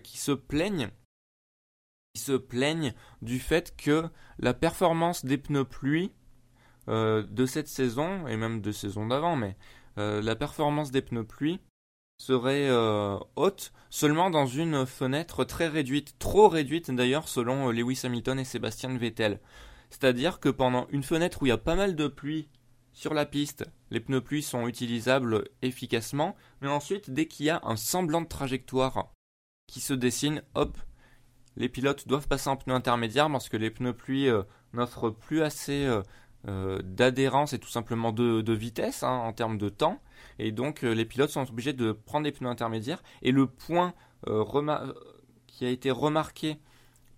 qui 0.03 0.19
se 0.19 0.33
plaignent 0.33 0.91
se 2.17 2.33
plaignent 2.33 2.95
du 3.23 3.39
fait 3.39 3.77
que 3.77 4.05
la 4.39 4.55
performance 4.55 5.25
des 5.25 5.39
pneus 5.39 5.65
pluie 5.65 6.13
euh, 6.89 7.23
de 7.23 7.47
cette 7.47 7.69
saison, 7.69 8.27
et 8.27 8.37
même 8.37 8.61
de 8.61 8.73
saison 8.73 9.07
d'avant, 9.07 9.37
mais 9.37 9.57
euh, 9.99 10.21
la 10.23 10.37
performance 10.37 10.91
des 10.91 11.03
pneus 11.03 11.25
pluie 11.25 11.61
serait 12.19 12.69
euh, 12.69 13.19
haute 13.37 13.73
seulement 13.91 14.31
dans 14.31 14.47
une 14.47 14.87
fenêtre 14.87 15.45
très 15.45 15.69
réduite, 15.69 16.19
trop 16.19 16.49
réduite 16.49 16.91
d'ailleurs 16.91 17.29
selon 17.29 17.71
Lewis 17.71 18.01
Hamilton 18.05 18.39
et 18.39 18.45
Sébastien 18.45 18.97
Vettel. 18.97 19.41
C'est-à-dire 19.91 20.41
que 20.41 20.49
pendant 20.49 20.87
une 20.91 21.03
fenêtre 21.03 21.43
où 21.43 21.47
il 21.47 21.51
y 21.51 21.53
a 21.53 21.59
pas 21.59 21.77
mal 21.77 21.95
de 21.95 22.09
pluie 22.09 22.49
sur 22.93 23.15
la 23.15 23.27
piste, 23.27 23.65
les 23.91 24.01
pneus 24.01 24.23
pluie 24.23 24.43
sont 24.43 24.67
utilisables 24.67 25.49
efficacement, 25.63 26.35
mais 26.61 26.69
ensuite 26.69 27.11
dès 27.11 27.27
qu'il 27.27 27.47
y 27.47 27.51
a 27.51 27.61
un 27.65 27.77
semblant 27.77 28.23
de 28.23 28.29
trajectoire 28.29 29.13
qui 29.67 29.81
se 29.81 29.93
dessine, 29.93 30.43
hop, 30.55 30.79
les 31.57 31.69
pilotes 31.69 32.09
doivent 32.09 32.29
passer 32.29 32.49
en 32.49 32.57
pneus 32.57 32.75
intermédiaires 32.75 33.31
parce 33.31 33.49
que 33.49 33.57
les 33.57 33.71
pneus 33.71 33.95
pluie 33.95 34.29
euh, 34.29 34.43
n'offrent 34.73 35.11
plus 35.11 35.43
assez 35.43 35.87
euh, 36.47 36.79
euh, 36.79 36.83
d'adhérence 36.83 37.53
et 37.53 37.59
tout 37.59 37.69
simplement 37.69 38.13
de, 38.13 38.53
vitesse 38.53 39.03
hein, 39.03 39.11
en 39.11 39.33
termes 39.33 39.59
de 39.59 39.69
temps. 39.69 40.01
Et 40.39 40.53
donc 40.53 40.83
les 40.83 41.05
pilotes 41.05 41.31
sont 41.31 41.49
obligés 41.49 41.73
de 41.73 41.93
prendre 41.93 42.25
des 42.25 42.33
pneus 42.33 42.49
intermédiaires. 42.51 43.03
Et 43.23 43.33
le 43.33 43.47
point 43.47 43.95
qui 45.47 45.65
a 45.65 45.71
été 45.71 45.91
remarqué 45.91 46.59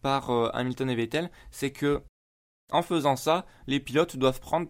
par 0.02 0.30
Hamilton 0.54 0.90
et 0.90 0.94
Vettel, 0.94 1.30
c'est 1.50 1.70
que 1.70 2.02
en 2.70 2.82
faisant 2.82 3.16
ça, 3.16 3.46
les 3.66 3.80
pilotes 3.80 4.16
doivent 4.16 4.40
prendre 4.40 4.68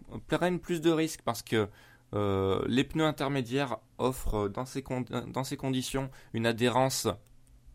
plus 0.61 0.81
de 0.81 0.89
risques 0.89 1.21
parce 1.23 1.43
que 1.43 1.67
les 2.13 2.83
pneus 2.83 3.05
intermédiaires 3.05 3.77
offrent 3.97 4.47
dans 4.47 4.65
ces, 4.65 4.83
dans 5.27 5.43
ces 5.43 5.57
conditions 5.57 6.09
une 6.33 6.45
adhérence 6.45 7.07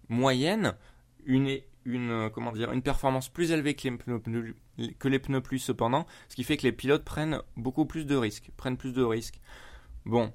moyenne, 0.08 0.74
une, 1.24 1.58
une, 1.84 2.10
euh, 2.10 2.72
une 2.72 2.82
performance 2.82 3.28
plus 3.28 3.52
élevée 3.52 3.74
que 3.74 3.88
les, 3.88 3.96
pneus, 3.96 4.56
que 4.98 5.08
les 5.08 5.18
plus 5.18 5.58
cependant, 5.58 6.06
ce 6.28 6.36
qui 6.36 6.44
fait 6.44 6.56
que 6.56 6.62
les 6.62 6.72
pilotes 6.72 7.04
prennent 7.04 7.40
beaucoup 7.56 7.86
plus 7.86 8.06
de 8.06 8.16
risques, 8.16 8.50
prennent 8.56 8.76
plus 8.76 8.92
de 8.92 9.02
risques. 9.02 9.40
Bon, 10.04 10.32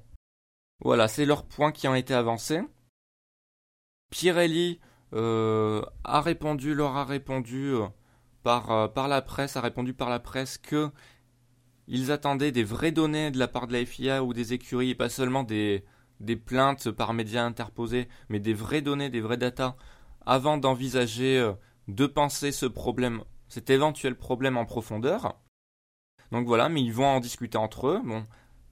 voilà, 0.80 1.08
c'est 1.08 1.26
leurs 1.26 1.44
points 1.44 1.72
qui 1.72 1.88
ont 1.88 1.94
été 1.94 2.14
avancés. 2.14 2.62
Pirelli 4.10 4.80
euh, 5.12 5.82
a 6.04 6.20
répondu, 6.20 6.74
leur 6.74 6.96
a 6.96 7.04
répondu 7.04 7.74
euh, 7.74 7.86
par, 8.42 9.08
la 9.08 9.22
presse, 9.22 9.56
a 9.56 9.60
répondu 9.60 9.94
par 9.94 10.10
la 10.10 10.20
presse 10.20 10.58
que 10.58 10.90
ils 11.86 12.12
attendaient 12.12 12.52
des 12.52 12.62
vraies 12.62 12.92
données 12.92 13.32
de 13.32 13.38
la 13.38 13.48
part 13.48 13.66
de 13.66 13.72
la 13.72 13.84
FIA 13.84 14.22
ou 14.22 14.32
des 14.32 14.52
écuries, 14.52 14.94
pas 14.94 15.08
seulement 15.08 15.42
des, 15.42 15.84
des 16.20 16.36
plaintes 16.36 16.90
par 16.92 17.12
médias 17.14 17.44
interposés, 17.44 18.08
mais 18.28 18.38
des 18.38 18.54
vraies 18.54 18.82
données, 18.82 19.10
des 19.10 19.20
vraies 19.20 19.36
datas 19.36 19.76
avant 20.26 20.56
d'envisager 20.56 21.38
euh, 21.38 21.52
de 21.88 22.06
penser 22.06 22.52
ce 22.52 22.66
problème, 22.66 23.24
cet 23.48 23.70
éventuel 23.70 24.16
problème 24.16 24.56
en 24.56 24.64
profondeur. 24.64 25.36
Donc 26.32 26.46
voilà, 26.46 26.68
mais 26.68 26.82
ils 26.82 26.92
vont 26.92 27.06
en 27.06 27.20
discuter 27.20 27.58
entre 27.58 27.88
eux. 27.88 28.00
Bon, 28.04 28.24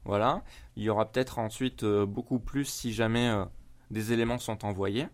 voilà. 0.04 0.42
Il 0.76 0.84
y 0.84 0.90
aura 0.90 1.10
peut-être 1.10 1.38
ensuite 1.38 1.82
euh, 1.82 2.06
beaucoup 2.06 2.38
plus 2.38 2.64
si 2.64 2.92
jamais 2.92 3.28
euh, 3.28 3.44
des 3.90 4.12
éléments 4.12 4.38
sont 4.38 4.64
envoyés. 4.64 5.08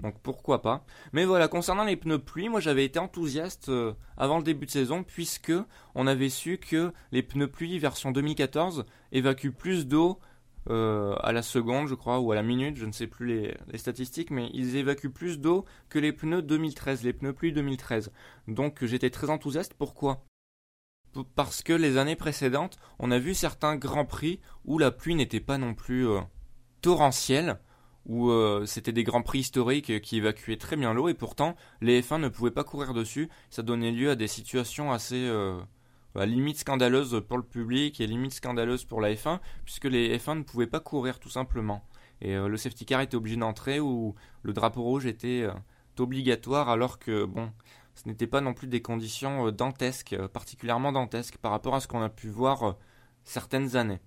Donc 0.00 0.18
pourquoi 0.22 0.62
pas. 0.62 0.84
Mais 1.12 1.26
voilà, 1.26 1.46
concernant 1.46 1.84
les 1.84 1.96
pneus 1.96 2.18
pluie, 2.18 2.48
moi 2.48 2.60
j'avais 2.60 2.86
été 2.86 2.98
enthousiaste 2.98 3.70
avant 4.16 4.38
le 4.38 4.42
début 4.42 4.64
de 4.64 4.70
saison 4.70 5.04
puisque 5.04 5.52
on 5.94 6.06
avait 6.06 6.30
su 6.30 6.56
que 6.56 6.94
les 7.12 7.22
pneus 7.22 7.50
pluie 7.50 7.78
version 7.78 8.10
2014 8.10 8.86
évacuent 9.12 9.52
plus 9.52 9.86
d'eau 9.86 10.18
euh, 10.70 11.16
à 11.20 11.32
la 11.32 11.42
seconde, 11.42 11.88
je 11.88 11.94
crois, 11.94 12.20
ou 12.20 12.30
à 12.30 12.36
la 12.36 12.44
minute, 12.44 12.76
je 12.76 12.86
ne 12.86 12.92
sais 12.92 13.08
plus 13.08 13.26
les, 13.26 13.78
statistiques, 13.78 14.30
mais 14.30 14.48
ils 14.54 14.76
évacuent 14.76 15.10
plus 15.10 15.40
d'eau 15.40 15.64
que 15.88 15.98
les 15.98 16.12
pneus 16.12 16.42
2013, 16.42 17.02
les 17.02 17.12
pneus 17.12 17.32
pluie 17.32 17.52
2013. 17.52 18.12
Donc 18.46 18.84
j'étais 18.84 19.10
très 19.10 19.30
enthousiaste. 19.30 19.74
Pourquoi? 19.74 20.24
Parce 21.34 21.62
que 21.62 21.72
les 21.72 21.96
années 21.96 22.14
précédentes, 22.14 22.78
on 23.00 23.10
a 23.10 23.18
vu 23.18 23.34
certains 23.34 23.74
grands 23.74 24.04
prix 24.04 24.40
où 24.64 24.78
la 24.78 24.92
pluie 24.92 25.16
n'était 25.16 25.40
pas 25.40 25.58
non 25.58 25.74
plus 25.74 26.06
euh, 26.06 26.20
torrentielle, 26.82 27.58
où 28.06 28.30
euh, 28.30 28.64
c'était 28.64 28.92
des 28.92 29.02
grands 29.02 29.22
prix 29.22 29.40
historiques 29.40 30.00
qui 30.00 30.18
évacuaient 30.18 30.56
très 30.56 30.76
bien 30.76 30.94
l'eau, 30.94 31.08
et 31.08 31.14
pourtant 31.14 31.56
les 31.80 32.00
F1 32.00 32.20
ne 32.20 32.28
pouvaient 32.28 32.52
pas 32.52 32.64
courir 32.64 32.94
dessus. 32.94 33.28
Ça 33.50 33.62
donnait 33.62 33.90
lieu 33.90 34.10
à 34.10 34.14
des 34.14 34.28
situations 34.28 34.92
assez 34.92 35.28
bah, 36.14 36.26
limite 36.26 36.58
scandaleuse 36.58 37.22
pour 37.28 37.38
le 37.38 37.44
public 37.44 38.00
et 38.00 38.06
limite 38.06 38.32
scandaleuse 38.32 38.84
pour 38.84 39.00
la 39.00 39.12
F1, 39.12 39.40
puisque 39.64 39.84
les 39.84 40.18
F1 40.18 40.38
ne 40.38 40.42
pouvaient 40.42 40.66
pas 40.66 40.80
courir 40.80 41.20
tout 41.20 41.30
simplement. 41.30 41.84
Et 42.20 42.34
euh, 42.36 42.48
le 42.48 42.56
safety 42.56 42.84
car 42.84 43.00
était 43.00 43.16
obligé 43.16 43.36
d'entrer 43.36 43.80
ou 43.80 44.14
le 44.42 44.52
drapeau 44.52 44.82
rouge 44.82 45.06
était 45.06 45.42
euh, 45.42 45.52
obligatoire 45.98 46.68
alors 46.68 46.98
que, 46.98 47.24
bon, 47.24 47.52
ce 47.94 48.08
n'était 48.08 48.26
pas 48.26 48.40
non 48.40 48.54
plus 48.54 48.66
des 48.66 48.82
conditions 48.82 49.46
euh, 49.46 49.52
dantesques, 49.52 50.16
particulièrement 50.28 50.92
dantesques 50.92 51.38
par 51.38 51.52
rapport 51.52 51.74
à 51.74 51.80
ce 51.80 51.88
qu'on 51.88 52.02
a 52.02 52.10
pu 52.10 52.28
voir 52.28 52.76
certaines 53.24 53.76
années. 53.76 54.00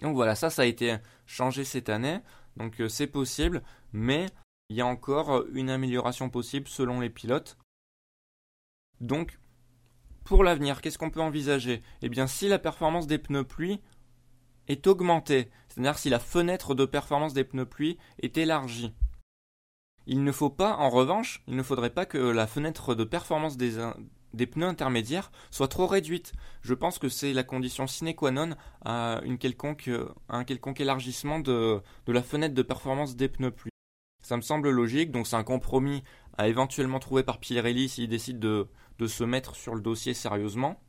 Donc 0.00 0.14
voilà, 0.14 0.34
ça, 0.34 0.48
ça 0.48 0.62
a 0.62 0.66
été 0.66 0.96
changé 1.26 1.64
cette 1.64 1.88
année, 1.88 2.20
donc 2.56 2.80
c'est 2.88 3.08
possible, 3.08 3.62
mais 3.92 4.26
il 4.68 4.76
y 4.76 4.80
a 4.80 4.86
encore 4.86 5.44
une 5.52 5.70
amélioration 5.70 6.30
possible 6.30 6.68
selon 6.68 7.00
les 7.00 7.10
pilotes. 7.10 7.58
Donc 9.00 9.40
pour 10.28 10.44
l'avenir, 10.44 10.82
qu'est-ce 10.82 10.98
qu'on 10.98 11.08
peut 11.08 11.22
envisager? 11.22 11.82
Eh 12.02 12.10
bien, 12.10 12.26
si 12.26 12.48
la 12.48 12.58
performance 12.58 13.06
des 13.06 13.16
pneus 13.16 13.44
pluie 13.44 13.80
est 14.68 14.86
augmentée, 14.86 15.48
c'est-à-dire 15.68 15.98
si 15.98 16.10
la 16.10 16.18
fenêtre 16.18 16.74
de 16.74 16.84
performance 16.84 17.32
des 17.32 17.44
pneus 17.44 17.64
pluie 17.64 17.96
est 18.20 18.36
élargie, 18.36 18.92
il 20.06 20.22
ne 20.22 20.32
faut 20.32 20.50
pas, 20.50 20.76
en 20.76 20.90
revanche, 20.90 21.42
il 21.48 21.56
ne 21.56 21.62
faudrait 21.62 21.94
pas 21.94 22.04
que 22.04 22.18
la 22.18 22.46
fenêtre 22.46 22.94
de 22.94 23.04
performance 23.04 23.56
des, 23.56 24.46
pneus 24.46 24.66
intermédiaires 24.66 25.32
soit 25.50 25.68
trop 25.68 25.86
réduite. 25.86 26.34
Je 26.60 26.74
pense 26.74 26.98
que 26.98 27.08
c'est 27.08 27.32
la 27.32 27.42
condition 27.42 27.86
sine 27.86 28.14
qua 28.14 28.30
non 28.30 28.50
à, 28.84 29.22
quelconque, 29.40 29.90
un 30.28 30.44
quelconque 30.44 30.82
élargissement 30.82 31.38
de, 31.40 31.80
de 32.04 32.12
la 32.12 32.22
fenêtre 32.22 32.54
de 32.54 32.62
performance 32.62 33.16
des 33.16 33.30
pneus 33.30 33.50
pluie. 33.50 33.72
Ça 34.22 34.36
me 34.36 34.42
semble 34.42 34.68
logique, 34.68 35.10
donc 35.10 35.26
c'est 35.26 35.36
un 35.36 35.44
compromis 35.44 36.02
à 36.36 36.48
éventuellement 36.48 36.98
trouver 36.98 37.22
par 37.22 37.38
Pirelli 37.40 37.88
s'il 37.88 38.08
décide 38.08 38.38
de, 38.38 38.68
de 38.98 39.06
se 39.06 39.24
mettre 39.24 39.54
sur 39.54 39.74
le 39.74 39.80
dossier 39.80 40.14
sérieusement. 40.14 40.80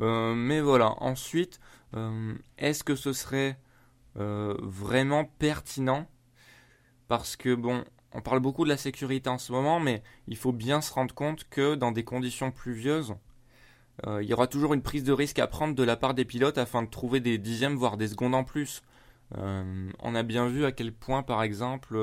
Euh, 0.00 0.34
mais 0.34 0.60
voilà, 0.60 0.94
ensuite, 1.02 1.60
euh, 1.94 2.34
est-ce 2.58 2.84
que 2.84 2.96
ce 2.96 3.12
serait 3.12 3.58
euh, 4.18 4.56
vraiment 4.62 5.24
pertinent? 5.24 6.06
Parce 7.08 7.36
que 7.36 7.54
bon, 7.54 7.84
on 8.12 8.20
parle 8.22 8.40
beaucoup 8.40 8.64
de 8.64 8.68
la 8.68 8.76
sécurité 8.76 9.28
en 9.28 9.38
ce 9.38 9.52
moment, 9.52 9.80
mais 9.80 10.02
il 10.26 10.36
faut 10.36 10.52
bien 10.52 10.80
se 10.80 10.92
rendre 10.92 11.14
compte 11.14 11.48
que 11.48 11.74
dans 11.74 11.92
des 11.92 12.04
conditions 12.04 12.50
pluvieuses, 12.50 13.14
il 14.20 14.24
y 14.24 14.32
aura 14.32 14.48
toujours 14.48 14.74
une 14.74 14.82
prise 14.82 15.04
de 15.04 15.12
risque 15.12 15.38
à 15.38 15.46
prendre 15.46 15.76
de 15.76 15.82
la 15.84 15.96
part 15.96 16.14
des 16.14 16.24
pilotes 16.24 16.58
afin 16.58 16.82
de 16.82 16.88
trouver 16.88 17.20
des 17.20 17.38
dixièmes, 17.38 17.76
voire 17.76 17.96
des 17.96 18.08
secondes 18.08 18.34
en 18.34 18.42
plus. 18.42 18.82
on 19.36 20.14
a 20.14 20.22
bien 20.24 20.48
vu 20.48 20.64
à 20.64 20.72
quel 20.72 20.92
point, 20.92 21.22
par 21.22 21.42
exemple, 21.42 21.96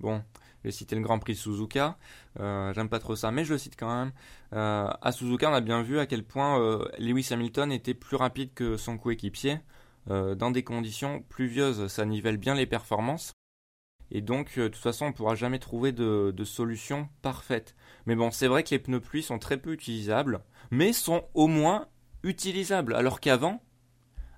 bon, 0.00 0.24
je 0.62 0.68
vais 0.68 0.72
citer 0.72 0.94
le 0.94 1.02
Grand 1.02 1.18
Prix 1.18 1.36
Suzuka. 1.36 1.96
Euh, 2.38 2.72
j'aime 2.74 2.88
pas 2.88 2.98
trop 2.98 3.16
ça, 3.16 3.30
mais 3.30 3.44
je 3.44 3.52
le 3.52 3.58
cite 3.58 3.76
quand 3.78 3.94
même. 3.94 4.12
Euh, 4.52 4.88
à 5.00 5.12
Suzuka, 5.12 5.50
on 5.50 5.54
a 5.54 5.60
bien 5.60 5.82
vu 5.82 5.98
à 5.98 6.06
quel 6.06 6.22
point 6.24 6.60
euh, 6.60 6.84
Lewis 6.98 7.28
Hamilton 7.30 7.72
était 7.72 7.94
plus 7.94 8.16
rapide 8.16 8.52
que 8.54 8.76
son 8.76 8.98
coéquipier. 8.98 9.58
dans 10.06 10.50
des 10.50 10.64
conditions 10.64 11.22
pluvieuses, 11.28 11.86
ça 11.86 12.04
nivelle 12.04 12.36
bien 12.36 12.54
les 12.54 12.66
performances. 12.66 13.32
Et 14.10 14.22
donc, 14.22 14.58
de 14.58 14.66
toute 14.66 14.82
façon, 14.82 15.04
on 15.06 15.08
ne 15.08 15.14
pourra 15.14 15.36
jamais 15.36 15.60
trouver 15.60 15.92
de, 15.92 16.32
de, 16.36 16.44
solution 16.44 17.08
parfaite. 17.22 17.76
Mais 18.06 18.16
bon, 18.16 18.32
c'est 18.32 18.48
vrai 18.48 18.64
que 18.64 18.70
les 18.70 18.80
pneus 18.80 19.00
pluie 19.00 19.22
sont 19.22 19.38
très 19.38 19.56
peu 19.56 19.72
utilisables, 19.72 20.40
mais 20.72 20.92
sont 20.92 21.28
au 21.34 21.46
moins 21.46 21.86
utilisables. 22.24 22.94
Alors 22.94 23.20
qu'avant, 23.20 23.62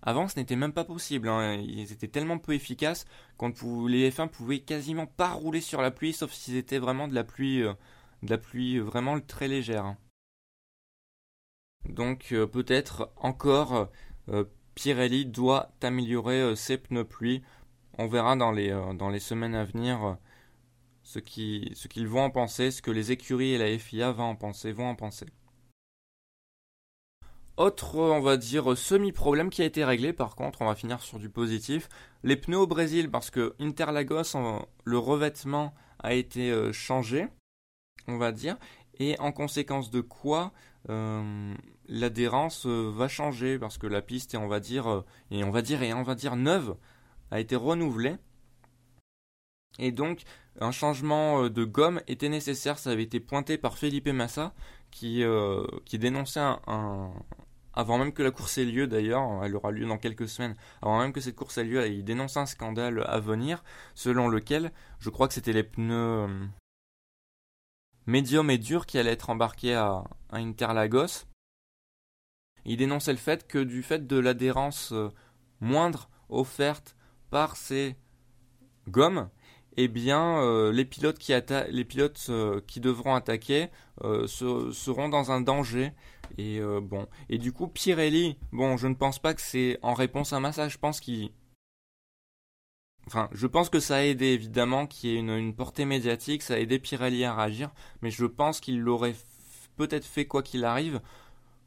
avant, 0.02 0.26
ce 0.26 0.38
n'était 0.38 0.56
même 0.56 0.72
pas 0.72 0.84
possible. 0.84 1.28
Hein. 1.28 1.54
Ils 1.54 1.92
étaient 1.92 2.08
tellement 2.08 2.38
peu 2.38 2.54
efficaces 2.54 3.06
qu'on 3.36 3.52
les 3.86 4.10
F1 4.10 4.28
pouvaient 4.28 4.60
quasiment 4.60 5.06
pas 5.06 5.32
rouler 5.32 5.60
sur 5.60 5.80
la 5.80 5.90
pluie, 5.90 6.12
sauf 6.12 6.32
s'ils 6.32 6.56
étaient 6.56 6.78
vraiment 6.78 7.08
de 7.08 7.14
la 7.14 7.24
pluie, 7.24 7.62
euh, 7.62 7.72
de 8.22 8.30
la 8.30 8.38
pluie 8.38 8.78
vraiment 8.80 9.20
très 9.20 9.48
légère. 9.48 9.84
Hein. 9.84 9.98
Donc 11.88 12.32
euh, 12.32 12.46
peut-être 12.46 13.12
encore 13.16 13.90
euh, 14.28 14.44
Pirelli 14.74 15.26
doit 15.26 15.72
améliorer 15.82 16.56
ses 16.56 16.78
pneus 16.78 17.04
pluie. 17.04 17.42
On 17.98 18.08
verra 18.08 18.36
dans 18.36 18.52
les, 18.52 18.70
dans 18.98 19.10
les 19.10 19.20
semaines 19.20 19.54
à 19.54 19.64
venir 19.64 20.16
ce 21.02 21.18
qu'ils 21.18 22.08
vont 22.08 22.22
en 22.22 22.30
penser, 22.30 22.70
ce 22.70 22.80
que 22.80 22.90
les 22.90 23.12
écuries 23.12 23.52
et 23.52 23.58
la 23.58 23.78
FIA 23.78 24.12
vont 24.12 24.24
en 24.24 24.36
penser, 24.36 24.72
vont 24.72 24.88
en 24.88 24.94
penser. 24.94 25.26
Autre, 27.58 27.96
on 27.98 28.20
va 28.20 28.38
dire, 28.38 28.76
semi-problème 28.76 29.50
qui 29.50 29.60
a 29.60 29.66
été 29.66 29.84
réglé, 29.84 30.14
par 30.14 30.36
contre, 30.36 30.62
on 30.62 30.66
va 30.66 30.74
finir 30.74 31.02
sur 31.02 31.18
du 31.18 31.28
positif. 31.28 31.88
Les 32.22 32.36
pneus 32.36 32.58
au 32.58 32.66
Brésil, 32.66 33.10
parce 33.10 33.30
que 33.30 33.54
Interlagos, 33.60 34.36
le 34.84 34.98
revêtement 34.98 35.74
a 35.98 36.14
été 36.14 36.50
euh, 36.50 36.72
changé, 36.72 37.28
on 38.08 38.16
va 38.16 38.32
dire, 38.32 38.56
et 38.98 39.18
en 39.20 39.32
conséquence 39.32 39.90
de 39.90 40.00
quoi 40.00 40.52
euh, 40.88 41.54
l'adhérence 41.88 42.64
euh, 42.66 42.90
va 42.90 43.06
changer, 43.08 43.58
parce 43.58 43.76
que 43.76 43.86
la 43.86 44.00
piste, 44.00 44.32
et 44.32 44.38
on 44.38 44.48
va 44.48 44.58
dire, 44.58 45.04
et 45.30 45.44
on 45.44 45.50
va 45.50 45.60
dire, 45.60 45.82
et 45.82 45.92
on 45.92 46.02
va 46.02 46.14
dire 46.14 46.36
neuve, 46.36 46.76
a 47.30 47.38
été 47.38 47.54
renouvelée. 47.54 48.16
Et 49.78 49.92
donc, 49.92 50.22
un 50.58 50.70
changement 50.70 51.48
de 51.48 51.64
gomme 51.64 52.00
était 52.06 52.28
nécessaire, 52.30 52.78
ça 52.78 52.90
avait 52.90 53.02
été 53.02 53.20
pointé 53.20 53.58
par 53.58 53.76
Felipe 53.76 54.08
Massa, 54.08 54.54
qui, 54.92 55.24
qui 55.84 55.98
dénonçait 55.98 56.38
un, 56.38 57.12
avant 57.74 57.98
même 57.98 58.12
que 58.12 58.22
la 58.22 58.30
course 58.30 58.58
ait 58.58 58.64
lieu 58.64 58.86
d'ailleurs, 58.86 59.44
elle 59.44 59.56
aura 59.56 59.70
lieu 59.70 59.86
dans 59.86 59.98
quelques 59.98 60.28
semaines, 60.28 60.56
avant 60.82 61.00
même 61.00 61.12
que 61.12 61.20
cette 61.20 61.36
course 61.36 61.58
ait 61.58 61.64
lieu, 61.64 61.86
il 61.86 62.04
dénonce 62.04 62.36
un 62.36 62.46
scandale 62.46 63.04
à 63.06 63.18
venir, 63.18 63.64
selon 63.94 64.28
lequel, 64.28 64.72
je 65.00 65.10
crois 65.10 65.28
que 65.28 65.34
c'était 65.34 65.52
les 65.52 65.62
pneus 65.62 66.26
euh, 66.28 66.46
médium 68.06 68.50
et 68.50 68.58
durs 68.58 68.86
qui 68.86 68.98
allaient 68.98 69.12
être 69.12 69.30
embarqués 69.30 69.74
à, 69.74 70.04
Interlagos. 70.30 71.26
Il 72.64 72.76
dénonçait 72.76 73.12
le 73.12 73.18
fait 73.18 73.46
que 73.46 73.58
du 73.58 73.82
fait 73.82 74.06
de 74.06 74.18
l'adhérence 74.18 74.92
euh, 74.92 75.10
moindre 75.60 76.10
offerte 76.28 76.96
par 77.30 77.56
ces 77.56 77.96
gommes, 78.88 79.30
eh 79.76 79.88
bien, 79.88 80.42
euh, 80.42 80.72
les 80.72 80.84
pilotes 80.84 81.18
qui, 81.18 81.32
les 81.70 81.84
pilotes, 81.84 82.30
qui 82.66 82.80
devront 82.80 83.14
attaquer 83.14 83.68
seront 84.26 85.08
dans 85.08 85.30
un 85.32 85.40
danger. 85.40 85.92
Et 86.38 86.60
euh, 86.60 86.80
bon, 86.80 87.06
et 87.28 87.38
du 87.38 87.52
coup 87.52 87.68
Pirelli, 87.68 88.38
bon, 88.52 88.76
je 88.76 88.86
ne 88.88 88.94
pense 88.94 89.18
pas 89.18 89.34
que 89.34 89.42
c'est 89.42 89.78
en 89.82 89.94
réponse 89.94 90.32
à 90.32 90.40
Massa, 90.40 90.68
je 90.68 90.78
pense 90.78 91.00
qu'il 91.00 91.30
Enfin, 93.08 93.28
je 93.32 93.48
pense 93.48 93.68
que 93.68 93.80
ça 93.80 93.96
a 93.96 94.02
aidé 94.02 94.26
évidemment 94.26 94.86
qu'il 94.86 95.10
y 95.10 95.16
ait 95.16 95.18
une, 95.18 95.54
portée 95.54 95.84
médiatique, 95.84 96.40
ça 96.40 96.54
a 96.54 96.58
aidé 96.58 96.78
Pirelli 96.78 97.24
à 97.24 97.34
réagir, 97.34 97.72
mais 98.00 98.10
je 98.12 98.24
pense 98.24 98.60
qu'il 98.60 98.78
l'aurait 98.78 99.16
peut-être 99.76 100.04
fait 100.04 100.26
quoi 100.26 100.42
qu'il 100.42 100.64
arrive, 100.64 101.00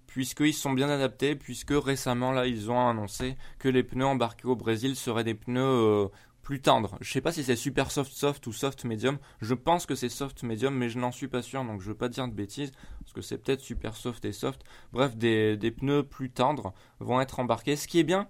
puisqu'ils 0.08 0.54
sont 0.54 0.72
bien 0.72 0.90
adaptés, 0.90 1.36
puisque 1.36 1.74
récemment 1.74 2.32
là 2.32 2.48
ils 2.48 2.72
ont 2.72 2.88
annoncé 2.88 3.36
que 3.60 3.68
les 3.68 3.84
pneus 3.84 4.06
embarqués 4.06 4.48
au 4.48 4.56
Brésil 4.56 4.96
seraient 4.96 5.26
des 5.26 5.34
pneus 5.36 5.62
euh, 5.62 6.08
plus 6.46 6.62
tendre. 6.62 6.98
Je 7.02 7.12
sais 7.12 7.22
pas 7.22 7.32
si 7.32 7.44
c'est 7.44 7.56
super 7.56 7.90
soft 7.90 8.14
soft 8.14 8.46
ou 8.46 8.54
soft 8.54 8.86
medium. 8.86 9.18
Je 9.42 9.56
pense 9.56 9.88
que 9.88 9.96
c'est 9.96 10.10
soft 10.10 10.44
medium, 10.44 10.76
mais 10.76 10.90
je 10.90 11.00
n'en 11.00 11.12
suis 11.12 11.28
pas 11.28 11.42
sûr, 11.42 11.66
donc 11.66 11.82
je 11.82 11.88
veux 11.88 11.98
pas 11.98 12.08
dire 12.08 12.28
de 12.28 12.34
bêtises, 12.34 12.72
parce 13.00 13.14
que 13.14 13.22
c'est 13.22 13.40
peut-être 13.40 13.62
super 13.62 13.96
soft 13.96 14.24
et 14.26 14.32
soft. 14.32 14.64
Bref, 14.94 15.18
des, 15.18 15.58
pneus 15.76 16.04
plus 16.04 16.30
tendres 16.30 16.74
vont 17.00 17.20
être 17.20 17.40
embarqués. 17.40 17.76
Ce 17.76 17.88
qui 17.88 18.00
est 18.00 18.04
bien. 18.04 18.30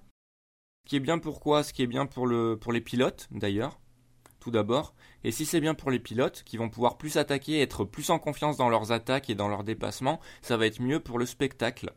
Ce 0.86 0.90
qui 0.90 0.96
est 0.96 1.02
bien 1.02 1.20
pourquoi? 1.20 1.62
Ce 1.62 1.74
qui 1.74 1.84
est 1.84 1.88
bien 1.88 2.06
pour, 2.06 2.32
pour 2.62 2.72
les 2.72 2.82
pilotes, 2.82 3.28
d'ailleurs. 3.32 3.82
Tout 4.40 4.50
d'abord. 4.50 4.96
Et 5.26 5.32
si 5.32 5.46
c'est 5.46 5.60
bien 5.60 5.74
pour 5.74 5.92
les 5.92 6.00
pilotes, 6.00 6.44
qui 6.44 6.56
vont 6.56 6.70
pouvoir 6.70 6.98
plus 6.98 7.18
attaquer, 7.18 7.60
être 7.60 7.84
plus 7.84 8.12
en 8.12 8.20
confiance 8.20 8.56
dans 8.56 8.70
leurs 8.70 8.94
attaques 8.94 9.30
et 9.30 9.36
dans 9.36 9.50
leurs 9.50 9.66
dépassements, 9.66 10.22
ça 10.42 10.56
va 10.56 10.68
être 10.68 10.82
mieux 10.82 11.02
pour 11.02 11.20
le 11.20 11.26
spectacle. 11.26 11.92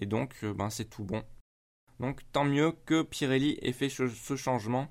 Et 0.00 0.06
donc, 0.06 0.34
euh, 0.42 0.52
ben, 0.52 0.68
c'est 0.68 0.90
tout 0.90 1.04
bon. 1.04 1.22
Donc 2.00 2.22
tant 2.32 2.44
mieux 2.44 2.72
que 2.86 3.02
Pirelli 3.02 3.58
ait 3.62 3.72
fait 3.72 3.90
ce 3.90 4.34
changement 4.34 4.88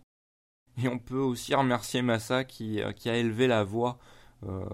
et 0.83 0.87
on 0.87 0.99
peut 0.99 1.19
aussi 1.19 1.55
remercier 1.55 2.01
Massa 2.01 2.43
qui, 2.43 2.81
euh, 2.81 2.91
a 3.05 3.15
élevé 3.15 3.47
la 3.47 3.63
voix. 3.63 3.99
Euh, 4.43 4.65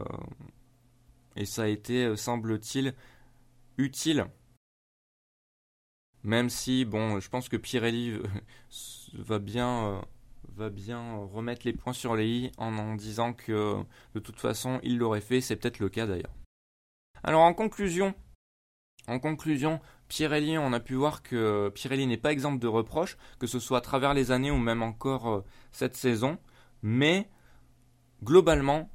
et 1.35 1.45
ça 1.45 1.63
a 1.63 1.67
été, 1.67 2.05
euh, 2.05 2.15
semble-t-il, 2.15 2.93
utile. 3.77 4.27
Même 6.23 6.49
si, 6.49 6.85
bon, 6.85 7.19
je 7.19 7.29
pense 7.29 7.49
que 7.49 7.57
Pirelli 7.57 8.19
va 9.13 9.39
bien, 9.39 10.01
va 10.55 10.69
bien 10.69 11.17
remettre 11.17 11.65
les 11.65 11.73
points 11.73 11.93
sur 11.93 12.15
les 12.15 12.27
i 12.27 12.51
en 12.57 12.77
en 12.77 12.95
disant 12.95 13.33
que 13.33 13.83
de 14.15 14.19
toute 14.19 14.39
façon 14.39 14.79
il 14.81 14.97
l'aurait 14.97 15.21
fait, 15.21 15.39
c'est 15.39 15.55
peut-être 15.55 15.79
le 15.79 15.89
cas 15.89 16.07
d'ailleurs. 16.07 16.33
Alors 17.23 17.41
en 17.41 17.53
conclusion, 17.53 18.15
en 19.07 19.19
conclusion, 19.19 19.79
Pirelli, 20.07 20.57
on 20.57 20.73
a 20.73 20.79
pu 20.79 20.93
voir 20.95 21.23
que 21.23 21.69
Pirelli 21.69 22.05
n'est 22.07 22.17
pas 22.17 22.31
exemple 22.31 22.59
de 22.59 22.67
reproches, 22.67 23.17
que 23.39 23.47
ce 23.47 23.59
soit 23.59 23.79
à 23.79 23.81
travers 23.81 24.13
les 24.13 24.31
années 24.31 24.51
ou 24.51 24.57
même 24.57 24.83
encore 24.83 25.27
euh, 25.29 25.43
cette 25.71 25.95
saison. 25.95 26.37
Mais 26.83 27.29
globalement, 28.23 28.89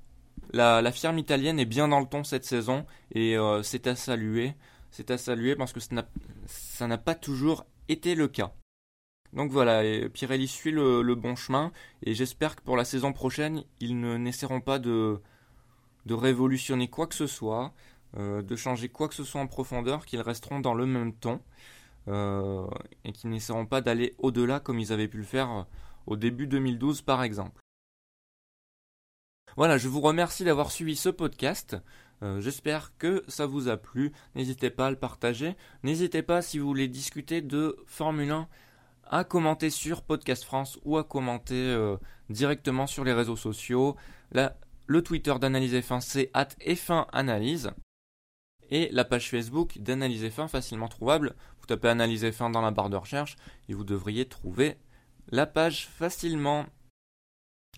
la, 0.52 0.92
firme 0.92 1.18
italienne 1.18 1.58
est 1.58 1.66
bien 1.66 1.88
dans 1.88 2.00
le 2.00 2.06
ton 2.06 2.24
cette 2.24 2.44
saison 2.44 2.86
et 3.12 3.36
euh, 3.36 3.62
c'est 3.62 3.86
à 3.86 3.96
saluer. 3.96 4.54
C'est 4.90 5.10
à 5.10 5.18
saluer 5.18 5.56
parce 5.56 5.72
que 5.72 5.80
ça 5.80 6.86
n'a 6.86 6.98
pas 6.98 7.14
toujours 7.14 7.66
été 7.88 8.14
le 8.14 8.28
cas. 8.28 8.52
Donc 9.32 9.52
voilà, 9.52 9.82
Pirelli 10.08 10.48
suit 10.48 10.72
le, 10.72 11.14
bon 11.14 11.36
chemin 11.36 11.72
et 12.02 12.14
j'espère 12.14 12.56
que 12.56 12.62
pour 12.62 12.76
la 12.76 12.84
saison 12.84 13.12
prochaine, 13.12 13.64
ils 13.78 13.98
n'essaieront 13.98 14.60
pas 14.60 14.80
de 14.80 15.20
révolutionner 16.08 16.88
quoi 16.88 17.06
que 17.06 17.14
ce 17.14 17.28
soit. 17.28 17.72
Euh, 18.16 18.42
de 18.42 18.56
changer 18.56 18.88
quoi 18.88 19.08
que 19.08 19.14
ce 19.14 19.22
soit 19.22 19.40
en 19.40 19.46
profondeur, 19.46 20.04
qu'ils 20.04 20.20
resteront 20.20 20.58
dans 20.58 20.74
le 20.74 20.84
même 20.84 21.14
ton 21.14 21.40
euh, 22.08 22.66
et 23.04 23.12
qu'ils 23.12 23.30
n'essaieront 23.30 23.66
pas 23.66 23.80
d'aller 23.80 24.14
au-delà 24.18 24.58
comme 24.58 24.80
ils 24.80 24.92
avaient 24.92 25.06
pu 25.06 25.18
le 25.18 25.22
faire 25.24 25.50
euh, 25.50 25.62
au 26.06 26.16
début 26.16 26.48
2012 26.48 27.02
par 27.02 27.22
exemple. 27.22 27.60
Voilà, 29.56 29.78
je 29.78 29.88
vous 29.88 30.00
remercie 30.00 30.44
d'avoir 30.44 30.70
suivi 30.70 30.96
ce 30.96 31.08
podcast. 31.08 31.76
J'espère 32.38 32.94
que 32.98 33.24
ça 33.28 33.46
vous 33.46 33.68
a 33.68 33.78
plu. 33.78 34.12
N'hésitez 34.34 34.68
pas 34.68 34.88
à 34.88 34.90
le 34.90 34.96
partager. 34.96 35.56
N'hésitez 35.82 36.22
pas 36.22 36.42
si 36.42 36.58
vous 36.58 36.66
voulez 36.66 36.86
discuter 36.86 37.40
de 37.40 37.78
Formule 37.86 38.30
1 38.30 38.46
à 39.06 39.24
commenter 39.24 39.70
sur 39.70 40.02
Podcast 40.02 40.44
France 40.44 40.78
ou 40.84 40.98
à 40.98 41.04
commenter 41.04 41.96
directement 42.28 42.86
sur 42.86 43.04
les 43.04 43.14
réseaux 43.14 43.36
sociaux. 43.36 43.96
le 44.86 45.02
Twitter 45.02 45.34
d'Analyse 45.40 45.74
F1 45.74 46.02
c'est 46.02 46.30
at 46.34 46.50
F1 46.60 47.06
Analyse 47.12 47.72
et 48.70 48.88
la 48.92 49.04
page 49.04 49.28
Facebook 49.28 49.78
d'Analyse 49.78 50.24
F1 50.24 50.48
facilement 50.48 50.88
trouvable. 50.88 51.34
Vous 51.60 51.66
tapez 51.66 51.88
Analyse 51.88 52.24
F1 52.24 52.52
dans 52.52 52.62
la 52.62 52.70
barre 52.70 52.90
de 52.90 52.96
recherche 52.96 53.36
et 53.68 53.74
vous 53.74 53.84
devriez 53.84 54.26
trouver 54.26 54.76
la 55.30 55.46
page 55.46 55.88
facilement. 55.88 56.66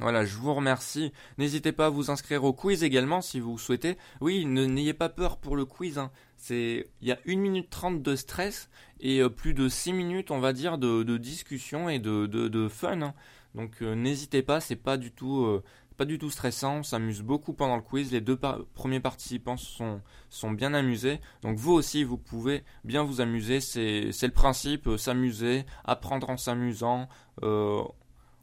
Voilà, 0.01 0.25
je 0.25 0.37
vous 0.37 0.55
remercie. 0.55 1.13
N'hésitez 1.37 1.73
pas 1.73 1.87
à 1.87 1.91
vous 1.91 2.11
inscrire 2.11 2.45
au 2.45 2.55
quiz 2.55 2.83
également 2.83 3.21
si 3.21 3.41
vous 3.41 3.59
souhaitez. 3.59 3.99
Oui, 4.23 4.47
n'ayez 4.47 4.95
pas 4.95 5.11
peur 5.11 5.37
pour 5.37 5.55
le 5.55 5.67
quiz. 5.67 5.99
Hein. 5.99 6.11
C'est, 6.39 6.89
il 7.03 7.09
y 7.09 7.13
a 7.13 7.19
1 7.27 7.37
minute 7.37 7.69
30 7.69 8.03
de 8.03 8.17
stress 8.17 8.71
et 9.01 9.21
euh, 9.21 9.29
plus 9.29 9.53
de 9.53 9.69
6 9.69 9.93
minutes, 9.93 10.31
on 10.31 10.41
va 10.41 10.55
dire, 10.55 10.79
de, 10.79 11.17
discussion 11.19 11.91
et 11.91 11.99
de, 11.99 12.69
fun. 12.71 13.03
Hein. 13.03 13.15
Donc 13.55 13.83
euh, 13.83 13.95
n'hésitez 13.95 14.43
pas, 14.43 14.61
c'est 14.61 14.77
pas 14.77 14.97
du 14.97 15.13
tout, 15.13 15.45
euh, 15.45 15.63
pas 16.03 16.07
du 16.07 16.19
tout 16.19 16.31
stressant, 16.31 16.79
on 16.79 16.83
s'amuse 16.83 17.23
beaucoup 17.23 17.53
pendant 17.53 17.77
le 17.77 17.83
quiz, 17.83 18.11
les 18.11 18.21
deux 18.21 18.37
premiers 18.75 18.99
participants 18.99 19.57
sont, 19.57 20.51
bien 20.51 20.75
amusés, 20.75 21.21
donc 21.43 21.59
vous 21.59 21.71
aussi 21.71 22.03
vous 22.03 22.19
pouvez 22.19 22.65
bien 22.83 23.05
vous 23.05 23.21
amuser, 23.21 23.61
c'est 23.61 24.11
le 24.11 24.33
principe, 24.33 24.88
euh, 24.88 24.97
s'amuser, 24.97 25.65
apprendre 25.85 26.29
en 26.29 26.37
s'amusant, 26.37 27.09
euh, 27.45 27.85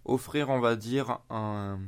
offrir 0.05 0.47
on 0.47 0.61
va 0.61 0.77
dire 0.77 1.19
un, 1.29 1.79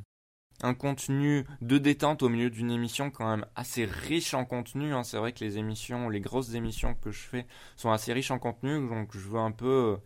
contenu 0.78 1.46
de 1.62 1.78
détente 1.78 2.22
au 2.22 2.28
milieu 2.28 2.50
d'une 2.50 2.70
émission 2.70 3.10
quand 3.10 3.30
même 3.30 3.46
assez 3.56 3.86
riche 3.86 4.34
en 4.34 4.44
contenu. 4.44 4.94
Hein. 4.94 5.04
C'est 5.04 5.18
vrai 5.18 5.32
que 5.32 5.44
les 5.46 5.58
émissions, 5.58 6.10
les 6.10 6.20
grosses 6.20 6.54
émissions 6.54 6.96
que 6.96 7.12
je 7.12 7.22
fais 7.22 7.48
sont 7.78 7.92
assez 7.92 8.12
riches 8.12 8.32
en 8.32 8.40
contenu, 8.40 8.90
donc 8.90 9.12
je 9.14 9.20
veux 9.20 9.40
un 9.40 9.52
peu 9.52 9.96
euh, 9.96 9.98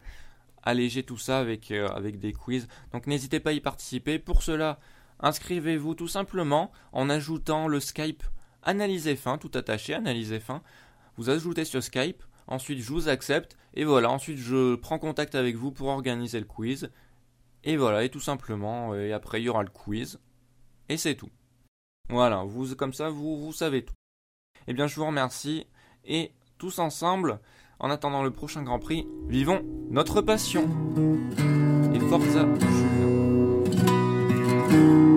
alléger 0.62 1.01
tout 1.01 1.17
ça 1.17 1.39
avec 1.39 2.19
des 2.19 2.34
quiz. 2.34 2.67
Donc 2.93 3.08
n'hésitez 3.08 3.39
pas 3.39 3.49
à 3.49 3.54
y 3.54 3.62
participer. 3.62 4.19
Pour 4.19 4.43
cela, 4.43 4.80
Inscrivez-vous 5.19 5.95
tout 5.95 6.08
simplement 6.08 6.71
en 6.91 7.10
ajoutant 7.10 7.67
le 7.67 7.80
Skype 7.80 8.23
Analyse 8.63 9.08
F1, 9.08 9.38
tout 9.38 9.51
attaché, 9.54 9.93
Analyse 9.93 10.34
F1. 10.34 10.62
Vous 11.17 11.30
ajoutez 11.30 11.65
sur 11.65 11.84
Skype, 11.84 12.23
ensuite 12.47 12.80
je 12.80 12.91
vous 12.91 13.10
accepte, 13.10 13.58
et 13.73 13.86
voilà, 13.86 14.10
ensuite 14.10 14.38
je 14.38 14.75
prends 14.75 14.99
contact 14.99 15.36
avec 15.36 15.56
vous 15.56 15.71
pour 15.71 15.88
organiser 15.88 16.39
le 16.39 16.45
quiz. 16.45 16.91
Et 17.63 17.78
voilà, 17.78 18.04
et 18.04 18.10
tout 18.10 18.19
simplement, 18.19 18.93
et 18.95 19.13
après 19.13 19.41
il 19.41 19.45
y 19.45 19.49
aura 19.49 19.63
le 19.63 19.69
quiz, 19.69 20.19
et 20.89 20.97
c'est 20.97 21.15
tout. 21.15 21.30
Voilà, 22.10 22.43
vous 22.43 22.75
comme 22.75 22.93
ça, 22.93 23.10
vous, 23.10 23.38
vous 23.38 23.54
savez 23.54 23.84
tout. 23.84 23.95
Eh 24.67 24.73
bien, 24.73 24.88
je 24.88 24.95
vous 24.95 25.06
remercie, 25.06 25.65
et 26.04 26.32
tous 26.58 26.80
ensemble, 26.80 27.39
En 27.78 27.89
attendant 27.89 28.23
le 28.23 28.32
prochain 28.32 28.63
Grand 28.63 28.80
Prix, 28.80 29.06
vivons 29.28 29.62
notre 29.89 30.21
passion. 30.21 30.69
Et 31.93 31.99
Forza 31.99 32.47
thank 34.75 35.09
you. 35.09 35.14